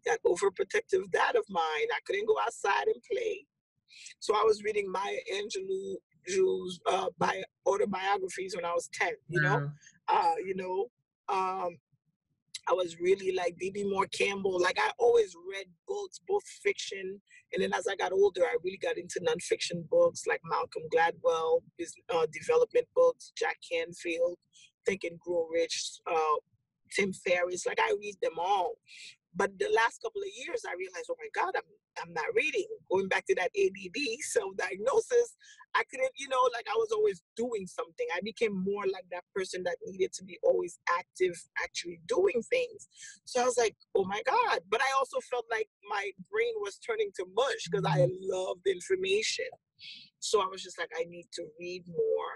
[0.07, 3.47] that overprotective dad of mine, I couldn't go outside and play.
[4.21, 9.71] So I was reading Maya Angelou's uh, by autobiographies when I was 10, you know?
[10.09, 10.87] Uh, you know,
[11.29, 11.79] um,
[12.69, 14.61] I was really like Bebe Moore Campbell.
[14.61, 17.21] Like I always read books, both fiction,
[17.53, 21.63] and then as I got older, I really got into nonfiction books like Malcolm Gladwell,
[21.79, 24.37] business, uh, development books, Jack Canfield,
[24.85, 26.37] Think and Grow Rich, uh,
[26.95, 27.67] Tim Ferriss.
[27.67, 28.75] Like I read them all,
[29.35, 31.63] But the last couple of years, I realized, oh my God, I'm
[32.03, 32.67] I'm not reading.
[32.91, 35.35] Going back to that ADD self-diagnosis,
[35.75, 38.07] I couldn't, you know, like I was always doing something.
[38.17, 42.89] I became more like that person that needed to be always active, actually doing things.
[43.27, 44.61] So I was like, oh my God.
[44.71, 48.31] But I also felt like my brain was turning to mush because I Mm-hmm.
[48.33, 49.47] loved information.
[50.21, 52.35] So I was just like, I need to read more.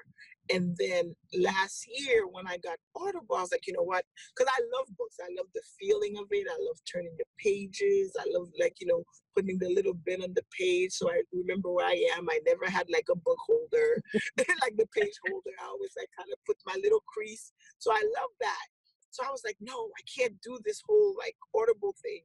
[0.51, 4.05] And then last year when I got Audible, I was like, you know what?
[4.35, 5.17] Because I love books.
[5.23, 6.47] I love the feeling of it.
[6.51, 8.13] I love turning the pages.
[8.19, 9.05] I love like, you know,
[9.37, 10.93] putting the little bit on the page.
[10.93, 12.29] So I remember where I am.
[12.29, 14.03] I never had like a book holder,
[14.63, 15.55] like the page holder.
[15.63, 17.53] I always like kind of put my little crease.
[17.79, 18.67] So I love that.
[19.11, 22.23] So I was like, no, I can't do this whole like Audible thing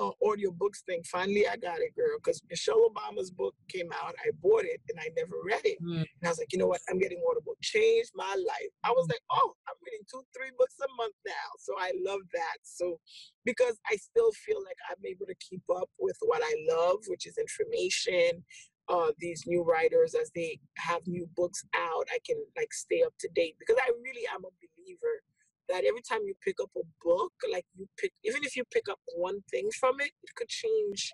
[0.00, 1.02] uh, audio books thing.
[1.04, 4.14] Finally, I got it, girl, because Michelle Obama's book came out.
[4.24, 5.78] I bought it and I never read it.
[5.82, 6.00] Mm.
[6.00, 6.80] And I was like, you know what?
[6.88, 7.54] I'm getting Audible.
[7.60, 8.72] Changed my life.
[8.84, 11.48] I was like, oh, I'm reading two, three books a month now.
[11.58, 12.58] So I love that.
[12.62, 12.98] So
[13.44, 17.26] because I still feel like I'm able to keep up with what I love, which
[17.26, 18.44] is information.
[18.88, 23.14] Uh, these new writers, as they have new books out, I can like stay up
[23.20, 25.22] to date because I really am a believer
[25.68, 28.88] that every time you pick up a book, like you pick, even if you pick
[28.90, 31.12] up one thing from it, it could change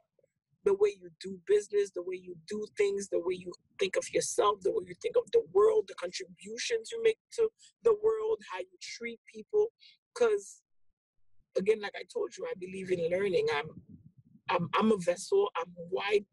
[0.64, 4.04] the way you do business, the way you do things, the way you think of
[4.12, 7.48] yourself, the way you think of the world, the contributions you make to
[7.84, 9.66] the world, how you treat people.
[10.14, 10.62] Because
[11.56, 13.46] again, like I told you, I believe in learning.
[13.54, 13.68] I'm
[14.50, 15.48] I'm I'm a vessel.
[15.56, 16.24] I'm wide.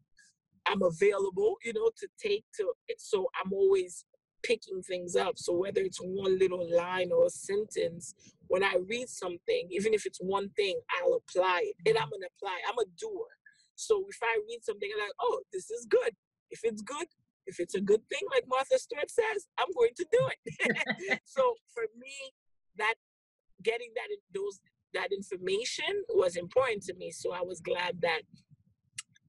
[0.66, 2.72] I'm available, you know, to take to.
[2.98, 4.04] So I'm always
[4.46, 5.38] picking things up.
[5.38, 8.14] So whether it's one little line or a sentence,
[8.48, 12.10] when I read something, even if it's one thing, I'll apply it, and I'm mm-hmm.
[12.12, 12.58] gonna apply.
[12.68, 13.26] I'm a doer.
[13.74, 16.12] So if I read something, I'm like, oh, this is good.
[16.50, 17.06] If it's good,
[17.46, 21.20] if it's a good thing, like Martha Stewart says, I'm going to do it.
[21.24, 22.14] so for me,
[22.78, 22.94] that
[23.62, 24.60] getting that those
[24.94, 27.10] that information was important to me.
[27.10, 28.22] So I was glad that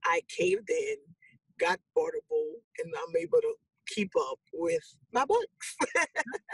[0.06, 0.95] I caved in,
[1.60, 3.53] got portable, and I'm able to
[3.88, 5.78] keep up with my books.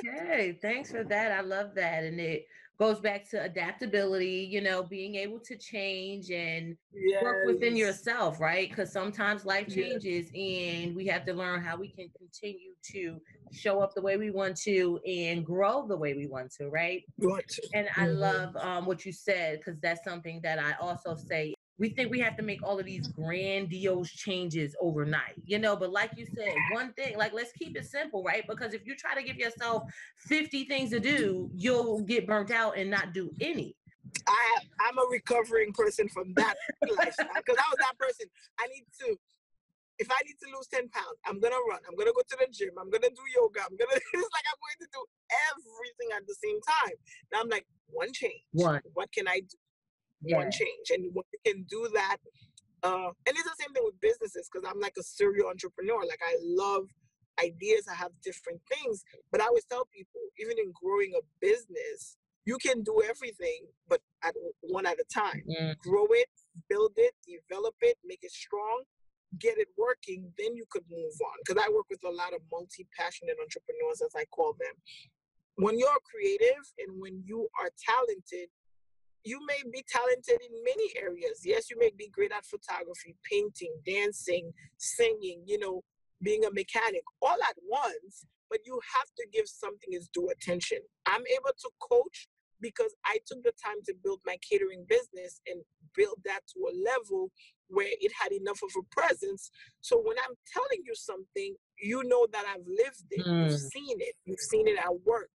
[0.05, 1.31] Okay, thanks for that.
[1.31, 2.03] I love that.
[2.03, 2.45] And it
[2.79, 6.75] goes back to adaptability, you know, being able to change and
[7.21, 8.69] work within yourself, right?
[8.69, 13.19] Because sometimes life changes and we have to learn how we can continue to
[13.51, 17.03] show up the way we want to and grow the way we want to, right?
[17.19, 17.61] Want to.
[17.73, 18.19] And I Mhm.
[18.19, 21.53] love um, what you said because that's something that I also say.
[21.79, 25.75] We think we have to make all of these grandiose changes overnight, you know.
[25.75, 28.43] But like you said, one thing, like let's keep it simple, right?
[28.47, 29.83] Because if you try to give yourself
[30.27, 33.75] 50 things to do, you'll get burnt out and not do any.
[34.27, 36.55] I I'm a recovering person from that
[36.97, 38.27] lifestyle because I was that person.
[38.59, 39.17] I need to.
[39.99, 41.79] If I need to lose 10 pounds, I'm gonna run.
[41.87, 42.71] I'm gonna go to the gym.
[42.79, 43.61] I'm gonna do yoga.
[43.61, 43.93] I'm gonna.
[44.13, 45.01] It's like I'm going to do
[45.49, 46.97] everything at the same time.
[47.31, 48.41] Now I'm like one change.
[48.51, 48.81] One.
[48.93, 49.57] What can I do?
[50.23, 50.37] Yeah.
[50.37, 52.17] One change, and when you can do that,
[52.83, 56.01] uh, and it's the same thing with businesses because I'm like a serial entrepreneur.
[56.05, 56.87] Like I love
[57.43, 57.87] ideas.
[57.89, 62.57] I have different things, but I always tell people, even in growing a business, you
[62.57, 66.29] can do everything, but at one at a time Mm, grow it,
[66.69, 68.83] build it, develop it, make it strong,
[69.39, 71.37] get it working, then you could move on.
[71.45, 74.75] Because I work with a lot of multi passionate entrepreneurs, as I call them.
[75.55, 78.49] When you're creative and when you are talented,
[79.23, 81.41] you may be talented in many areas.
[81.43, 85.83] Yes, you may be great at photography, painting, dancing, singing, you know,
[86.21, 90.79] being a mechanic all at once, but you have to give something its due attention.
[91.05, 92.27] I'm able to coach
[92.61, 95.61] because I took the time to build my catering business and
[95.95, 97.29] build that to a level
[97.67, 99.51] where it had enough of a presence.
[99.81, 103.71] So when I'm telling you something, you know that I've lived it, you've Mm.
[103.71, 105.29] seen it, you've seen it at work.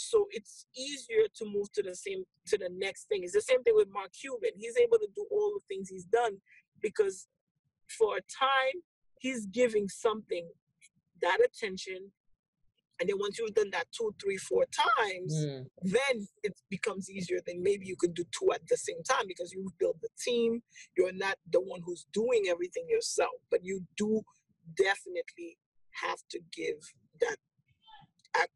[0.00, 3.22] So it's easier to move to the same to the next thing.
[3.22, 4.50] It's the same thing with Mark Cuban.
[4.56, 6.38] He's able to do all the things he's done
[6.80, 7.28] because
[7.88, 8.82] for a time
[9.18, 10.48] he's giving something
[11.22, 12.12] that attention.
[12.98, 14.66] And then once you've done that two, three, four
[14.98, 15.64] times, mm.
[15.82, 17.38] then it becomes easier.
[17.46, 20.60] Then maybe you could do two at the same time because you've built the team.
[20.96, 24.20] You're not the one who's doing everything yourself, but you do
[24.76, 25.56] definitely
[25.92, 26.76] have to give
[27.20, 27.36] that,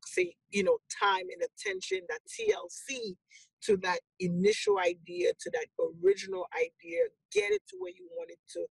[0.07, 3.17] say, you know, time and attention, that TLC
[3.63, 5.67] to that initial idea, to that
[6.05, 7.01] original idea.
[7.33, 8.67] Get it to where you want it to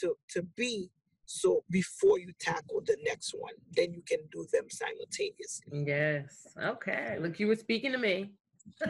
[0.00, 0.90] to to be.
[1.26, 5.84] So before you tackle the next one, then you can do them simultaneously.
[5.86, 6.46] Yes.
[6.62, 7.18] Okay.
[7.20, 8.32] Look, you were speaking to me.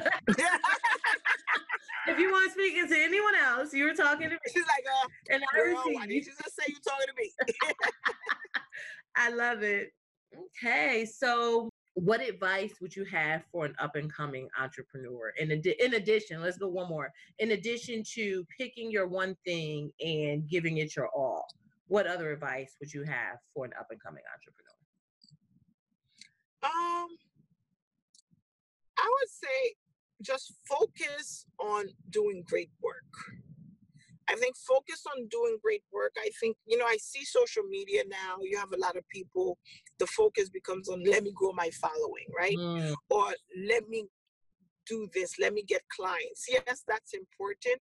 [2.09, 4.39] If you weren't speaking to anyone else, you were talking to me.
[4.47, 6.15] She's like, uh, And I girl, why received you.
[6.17, 7.33] you just say you're talking to me?
[9.17, 9.93] I love it.
[10.37, 11.07] Okay.
[11.07, 15.33] So what advice would you have for an up and coming entrepreneur?
[15.39, 17.13] In, adi- in addition, let's go one more.
[17.39, 21.45] In addition to picking your one thing and giving it your all,
[21.89, 24.69] what other advice would you have for an up and coming entrepreneur?
[26.63, 27.09] Um,
[28.99, 29.75] I would say
[30.23, 32.95] just focus on doing great work.
[34.29, 36.13] I think focus on doing great work.
[36.19, 38.37] I think, you know, I see social media now.
[38.43, 39.59] You have a lot of people,
[39.99, 42.57] the focus becomes on let me grow my following, right?
[42.57, 43.33] Mm, Or
[43.69, 44.05] let me
[44.87, 46.47] do this, let me get clients.
[46.49, 47.81] Yes, that's important.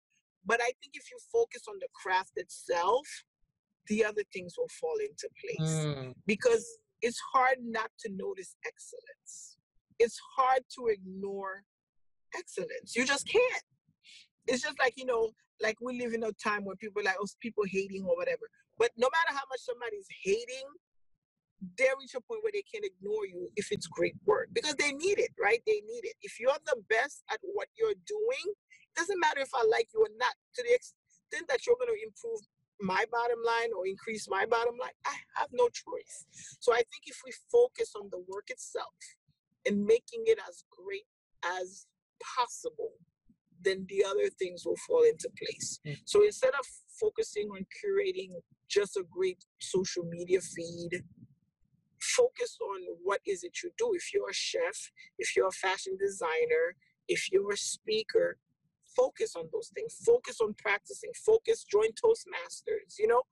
[0.47, 3.07] But I think if you focus on the craft itself,
[3.89, 6.67] the other things will fall into place mm, because
[7.03, 9.57] it's hard not to notice excellence.
[9.99, 11.65] It's hard to ignore
[12.37, 12.95] excellence.
[12.97, 13.63] You just can't.
[14.47, 15.31] It's just like, you know,
[15.63, 18.49] like we live in a time where people like, oh, people hating or whatever.
[18.79, 20.67] But no matter how much somebody's hating,
[21.77, 24.93] they reach a point where they can't ignore you if it's great work because they
[24.93, 25.61] need it, right?
[25.67, 26.17] They need it.
[26.23, 30.01] If you're the best at what you're doing, it doesn't matter if I like you
[30.01, 30.33] or not.
[30.57, 32.41] To the extent that you're going to improve
[32.81, 36.25] my bottom line or increase my bottom line, I have no choice.
[36.61, 38.97] So I think if we focus on the work itself
[39.67, 41.05] and making it as great
[41.45, 41.87] as
[42.25, 42.93] possible,
[43.63, 45.81] then the other things will fall into place.
[45.87, 45.99] Mm.
[46.05, 46.67] So instead of
[47.01, 48.31] focusing on curating
[48.69, 51.03] just a great social media feed,
[52.01, 53.93] focus on what is it you do.
[53.95, 56.77] If you're a chef, if you're a fashion designer,
[57.09, 58.39] if you're a speaker,
[58.97, 59.97] focus on those things.
[60.05, 61.11] Focus on practicing.
[61.25, 63.23] Focus, join Toastmasters, you know,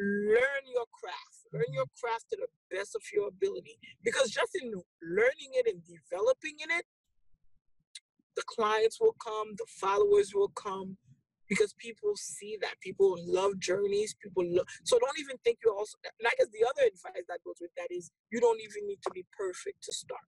[0.00, 1.46] learn your craft.
[1.52, 3.78] Learn your craft to the best of your ability.
[4.02, 4.72] Because just in
[5.02, 6.84] learning it and developing in it,
[8.36, 10.96] the clients will come, the followers will come,
[11.48, 15.98] because people see that people love journeys people love so don't even think you're also
[16.02, 18.98] and i guess the other advice that goes with that is you don't even need
[19.02, 20.24] to be perfect to start.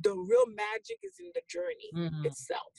[0.00, 2.24] The real magic is in the journey mhm.
[2.24, 2.72] itself.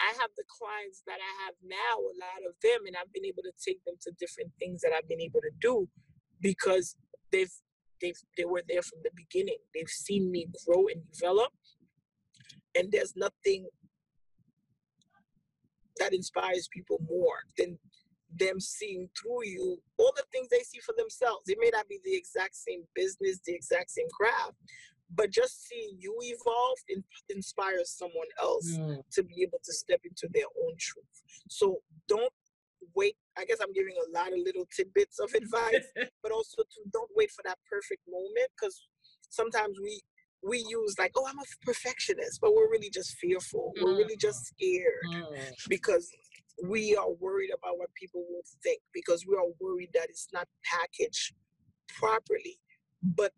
[0.00, 3.26] I have the clients that i have now a lot of them and i've been
[3.26, 5.88] able to take them to different things that i've been able to do
[6.40, 6.94] because
[7.32, 7.52] they've
[8.00, 9.58] they've they were there from the beginning.
[9.74, 11.52] They've seen me grow and develop
[12.78, 13.66] and there's nothing
[15.98, 17.78] that inspires people more than
[18.38, 21.44] them seeing through you all the things they see for themselves.
[21.48, 24.54] It may not be the exact same business, the exact same craft,
[25.14, 30.00] but just seeing you evolve in, inspires someone else Mm, to be able to step
[30.04, 31.22] into their own truth.
[31.48, 32.32] So don't
[32.94, 33.16] wait.
[33.38, 35.86] I guess I'm giving a lot of little tidbits of advice,
[36.22, 38.86] but also to don't wait for that perfect moment because
[39.30, 40.00] sometimes we
[40.42, 43.72] we use like, oh, I'm a perfectionist, but we're really just fearful.
[43.80, 46.10] We're really just scared mm, because
[46.66, 50.48] we are worried about what people will think because we are worried that it's not
[50.64, 51.34] packaged
[51.98, 52.58] properly.
[53.02, 53.32] But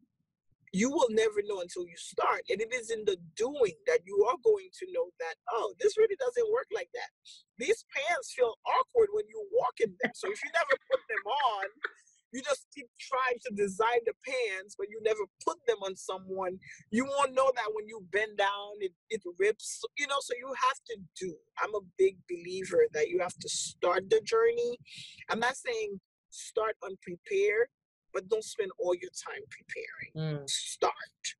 [0.73, 2.43] you will never know until you start.
[2.49, 5.99] And it is in the doing that you are going to know that, oh, this
[5.99, 7.11] really doesn't work like that.
[7.59, 10.13] These pants feel awkward when you walk in them.
[10.15, 11.67] So if you never put them on,
[12.33, 16.59] you just keep trying to design the pants, but you never put them on someone.
[16.91, 20.17] You won't know that when you bend down, it, it rips, you know.
[20.21, 21.35] So you have to do.
[21.63, 24.79] I'm a big believer that you have to start the journey.
[25.29, 27.69] I'm not saying start unprepared,
[28.15, 30.39] but don't spend all your time preparing.
[30.39, 30.49] mm.
[30.49, 30.95] Start.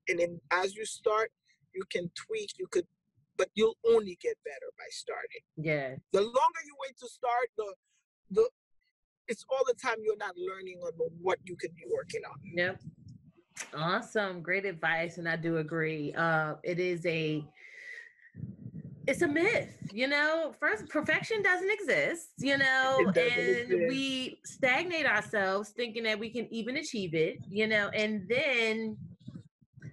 [0.09, 1.31] And then as you start,
[1.75, 2.87] you can tweak, you could,
[3.39, 5.43] but you'll only get better by starting.
[5.57, 5.95] Yeah.
[6.13, 7.75] The longer you wait to start, the
[8.33, 8.49] the
[9.29, 10.93] it's all the time you're not learning on
[11.23, 12.37] what you could be working on.
[12.57, 12.81] Yep.
[13.75, 14.43] Awesome.
[14.43, 15.19] Great advice.
[15.19, 16.13] And I do agree.
[16.15, 17.45] Uh, it is a
[19.07, 20.55] it's a myth, you know.
[20.61, 23.89] First, perfection doesn't exist, you know, and exist.
[23.89, 28.97] we stagnate ourselves thinking that we can even achieve it, you know, and then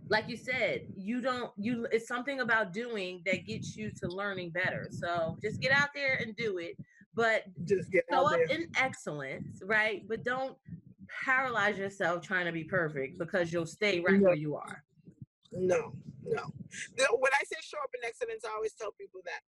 [0.09, 4.51] like you said, you don't you it's something about doing that gets you to learning
[4.51, 4.87] better.
[4.91, 6.77] So just get out there and do it.
[7.15, 10.07] But Just get show up in excellence, right?
[10.07, 10.55] But don't
[11.25, 14.25] paralyze yourself trying to be perfect because you'll stay right No.
[14.27, 14.83] where you are.
[15.51, 15.93] No,
[16.23, 16.43] no.
[16.97, 19.41] No, When I say show up in excellence, I always tell people that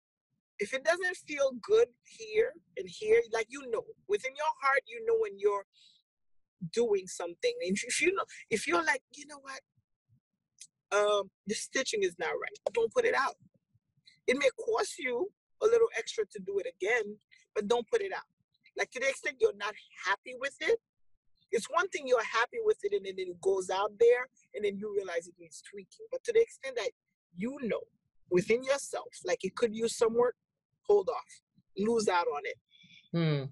[0.61, 5.05] if it doesn't feel good here and here, like you know, within your heart, you
[5.07, 5.67] know when you're
[6.73, 7.53] doing something.
[7.67, 9.61] And if you know, if you're like, you know what,
[10.91, 13.35] um, the stitching is not right, don't put it out.
[14.27, 15.31] It may cost you
[15.63, 17.17] a little extra to do it again,
[17.55, 18.27] but don't put it out.
[18.77, 19.75] Like to the extent you're not
[20.07, 20.79] happy with it,
[21.53, 24.77] it's one thing you're happy with it and then it goes out there and then
[24.77, 26.07] you realize it needs tweaking.
[26.11, 26.91] But to the extent that
[27.37, 27.81] you know
[28.31, 30.37] within yourself, like it could use some work,
[30.87, 31.41] hold off,
[31.77, 32.57] lose out on it,
[33.13, 33.45] Hmm.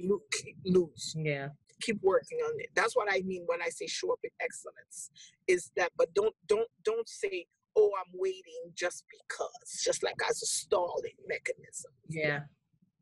[0.00, 0.22] Lo-
[0.66, 1.14] lose.
[1.16, 1.48] Yeah.
[1.80, 2.68] keep working on it.
[2.74, 5.10] That's what I mean when I say show up in excellence.
[5.46, 7.46] Is that but don't don't don't say,
[7.76, 11.92] oh, I'm waiting just because, just like as a stalling mechanism.
[12.08, 12.40] Yeah.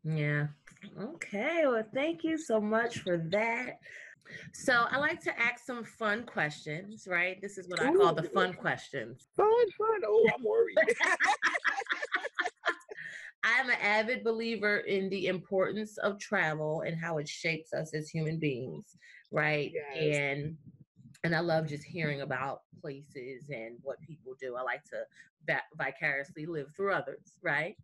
[0.04, 0.46] Yeah.
[1.00, 1.62] Okay.
[1.66, 3.78] Well, thank you so much for that.
[4.52, 7.40] So I like to ask some fun questions, right?
[7.40, 9.28] This is what I call the fun questions.
[9.36, 9.48] Fun,
[9.78, 10.02] fun.
[10.06, 10.76] Oh, I'm worried.
[13.44, 18.08] I'm an avid believer in the importance of travel and how it shapes us as
[18.08, 18.96] human beings,
[19.30, 19.72] right?
[19.72, 20.16] Yes.
[20.16, 20.56] And
[21.24, 24.56] and I love just hearing about places and what people do.
[24.56, 25.04] I like to
[25.76, 27.76] vicariously live through others, right?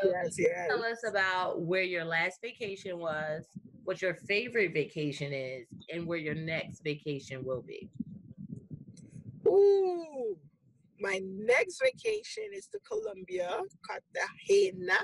[0.00, 0.68] So yes, yes.
[0.68, 3.44] tell us about where your last vacation was,
[3.84, 7.88] what your favorite vacation is, and where your next vacation will be.
[9.46, 10.36] Ooh,
[11.00, 14.98] my next vacation is to Colombia, Cartagena,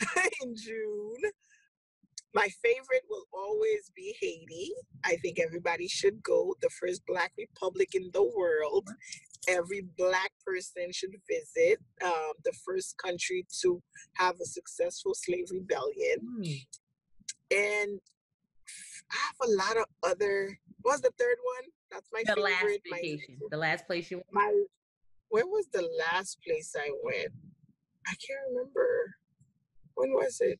[0.42, 1.32] in June.
[2.32, 4.72] My favorite will always be Haiti.
[5.04, 6.54] I think everybody should go.
[6.62, 8.88] The first Black republic in the world.
[9.48, 11.80] Every Black person should visit.
[12.04, 13.82] Um, the first country to
[14.14, 16.18] have a successful slave rebellion.
[16.22, 16.42] Hmm.
[17.50, 18.00] And
[19.10, 20.56] I have a lot of other.
[20.82, 21.70] What's the third one?
[21.90, 22.82] That's my The last favorite.
[22.90, 24.32] My- vacation, the last place you went.
[24.32, 24.64] my
[25.30, 27.32] where was the last place I went?
[28.06, 29.14] I can't remember.
[29.94, 30.58] When was it?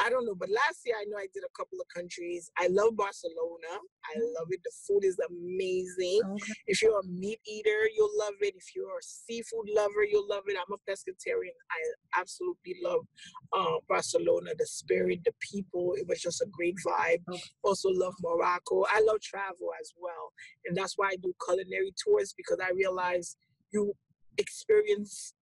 [0.00, 2.50] I don't know, but last year I know I did a couple of countries.
[2.58, 3.80] I love Barcelona.
[4.04, 4.60] I love it.
[4.64, 6.20] The food is amazing.
[6.24, 6.52] Okay.
[6.66, 8.54] If you're a meat eater, you'll love it.
[8.56, 10.56] If you're a seafood lover, you'll love it.
[10.56, 11.56] I'm a pescatarian.
[11.70, 13.00] I absolutely love
[13.52, 15.94] uh, Barcelona, the spirit, the people.
[15.96, 17.22] It was just a great vibe.
[17.28, 17.42] Okay.
[17.62, 18.84] Also love Morocco.
[18.90, 20.32] I love travel as well,
[20.66, 23.36] and that's why I do culinary tours because I realize
[23.72, 23.94] you
[24.38, 25.34] experience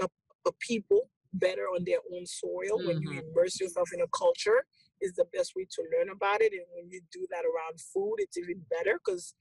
[0.00, 0.08] a,
[0.46, 3.28] a people better on their own soil when you mm-hmm.
[3.30, 4.64] immerse yourself in a culture
[5.00, 8.16] is the best way to learn about it and when you do that around food
[8.18, 9.34] it's even better because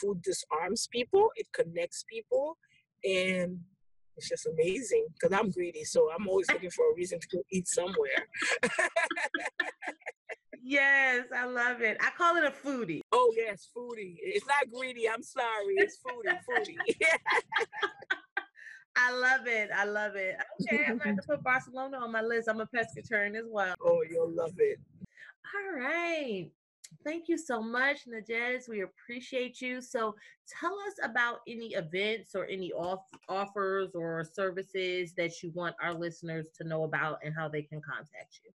[0.00, 2.56] food disarms people it connects people
[3.04, 3.58] and
[4.16, 7.42] it's just amazing because i'm greedy so i'm always looking for a reason to go
[7.50, 8.26] eat somewhere
[10.62, 11.96] Yes, I love it.
[12.00, 13.00] I call it a foodie.
[13.12, 16.76] oh yes foodie it's not greedy i'm sorry it's foodie foodie
[19.02, 19.70] I love it.
[19.74, 20.36] I love it.
[20.62, 22.48] Okay, I'm going to put Barcelona on my list.
[22.48, 23.74] I'm a pescatarian as well.
[23.82, 24.78] oh you'll love it
[25.54, 26.50] All right.
[27.04, 28.68] Thank you so much, Nadège.
[28.68, 29.80] We appreciate you.
[29.80, 30.14] So,
[30.60, 35.94] tell us about any events or any off- offers or services that you want our
[35.94, 38.50] listeners to know about and how they can contact you.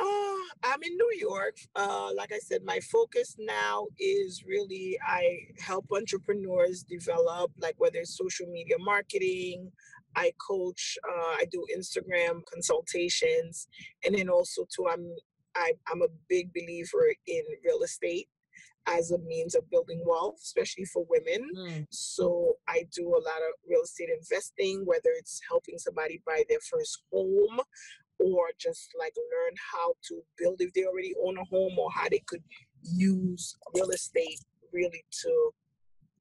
[0.00, 1.56] Uh, I'm in New York.
[1.76, 7.98] Uh, like I said, my focus now is really I help entrepreneurs develop, like whether
[7.98, 9.70] it's social media marketing,
[10.16, 13.68] I coach, uh, I do Instagram consultations,
[14.04, 15.06] and then also too, I'm
[15.56, 18.28] I, I'm a big believer in real estate
[18.86, 21.48] as a means of building wealth, especially for women.
[21.56, 26.44] Mm, So I do a lot of real estate investing, whether it's helping somebody buy
[26.48, 27.60] their first home
[28.20, 32.08] or just like learn how to build if they already own a home or how
[32.10, 32.42] they could
[32.82, 34.40] use real estate
[34.72, 35.50] really to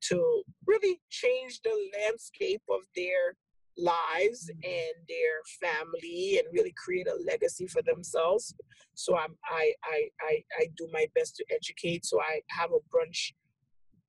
[0.02, 3.36] to really change the landscape of their
[3.78, 8.54] lives and their family and really create a legacy for themselves.
[8.96, 12.82] So i'm i i i, I do my best to educate so i have a
[12.92, 13.34] brunch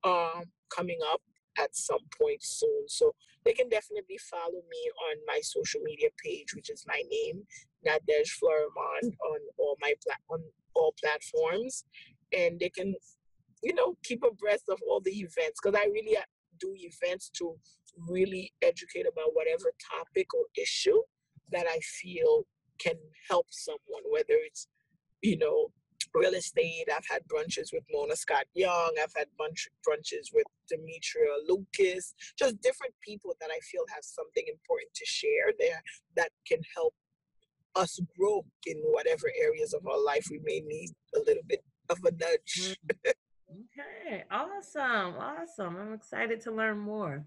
[0.05, 1.21] um coming up
[1.59, 2.89] at some point soon.
[2.89, 3.13] So
[3.45, 7.43] they can definitely follow me on my social media page which is my name
[7.87, 10.43] Nadège Fleurimond on all my pla- on
[10.75, 11.85] all platforms
[12.33, 12.95] and they can
[13.63, 16.23] you know keep abreast of all the events because i really uh,
[16.59, 17.55] do events to
[18.09, 21.01] really educate about whatever topic or issue
[21.51, 22.45] that i feel
[22.79, 22.95] can
[23.29, 24.69] help someone whether it's
[25.23, 25.71] you know
[26.15, 31.35] real estate i've had brunches with mona scott young i've had bunch brunches with demetria
[31.47, 35.83] lucas just different people that i feel have something important to share there
[36.17, 36.95] that can help
[37.77, 41.99] us grow in whatever areas of our life we may need a little bit of
[42.05, 43.13] a nudge mm.
[43.51, 45.77] Okay, awesome, awesome.
[45.77, 47.25] I'm excited to learn more.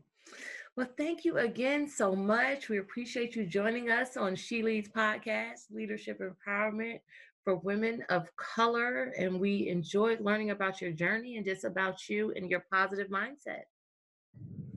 [0.77, 2.69] Well, thank you again so much.
[2.69, 6.99] We appreciate you joining us on She Leads Podcast, Leadership Empowerment
[7.43, 9.13] for Women of Color.
[9.17, 13.63] And we enjoyed learning about your journey and just about you and your positive mindset.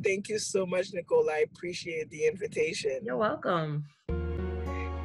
[0.02, 1.30] Thank you so much, Nicole.
[1.30, 3.00] I appreciate the invitation.
[3.04, 3.84] You're welcome.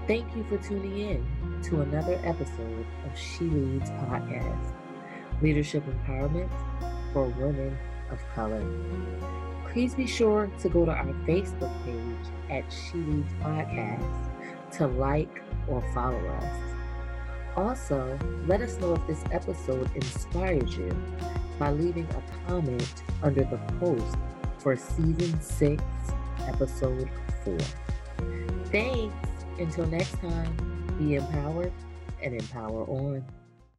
[0.08, 4.74] Thank you for tuning in to another episode of She Leads Podcast
[5.42, 6.50] Leadership Empowerment
[7.14, 7.78] for Women
[8.10, 8.66] of Color.
[9.72, 14.32] Please be sure to go to our Facebook page at She Leads Podcast
[14.74, 16.76] to like or follow us.
[17.56, 20.90] Also, let us know if this episode inspired you
[21.60, 24.18] by leaving a comment under the post
[24.58, 25.84] for season six,
[26.48, 27.10] episode
[27.44, 27.58] four.
[28.72, 29.31] Thanks.
[29.60, 30.56] Until next time,
[30.98, 31.72] be empowered
[32.22, 33.24] and empower on.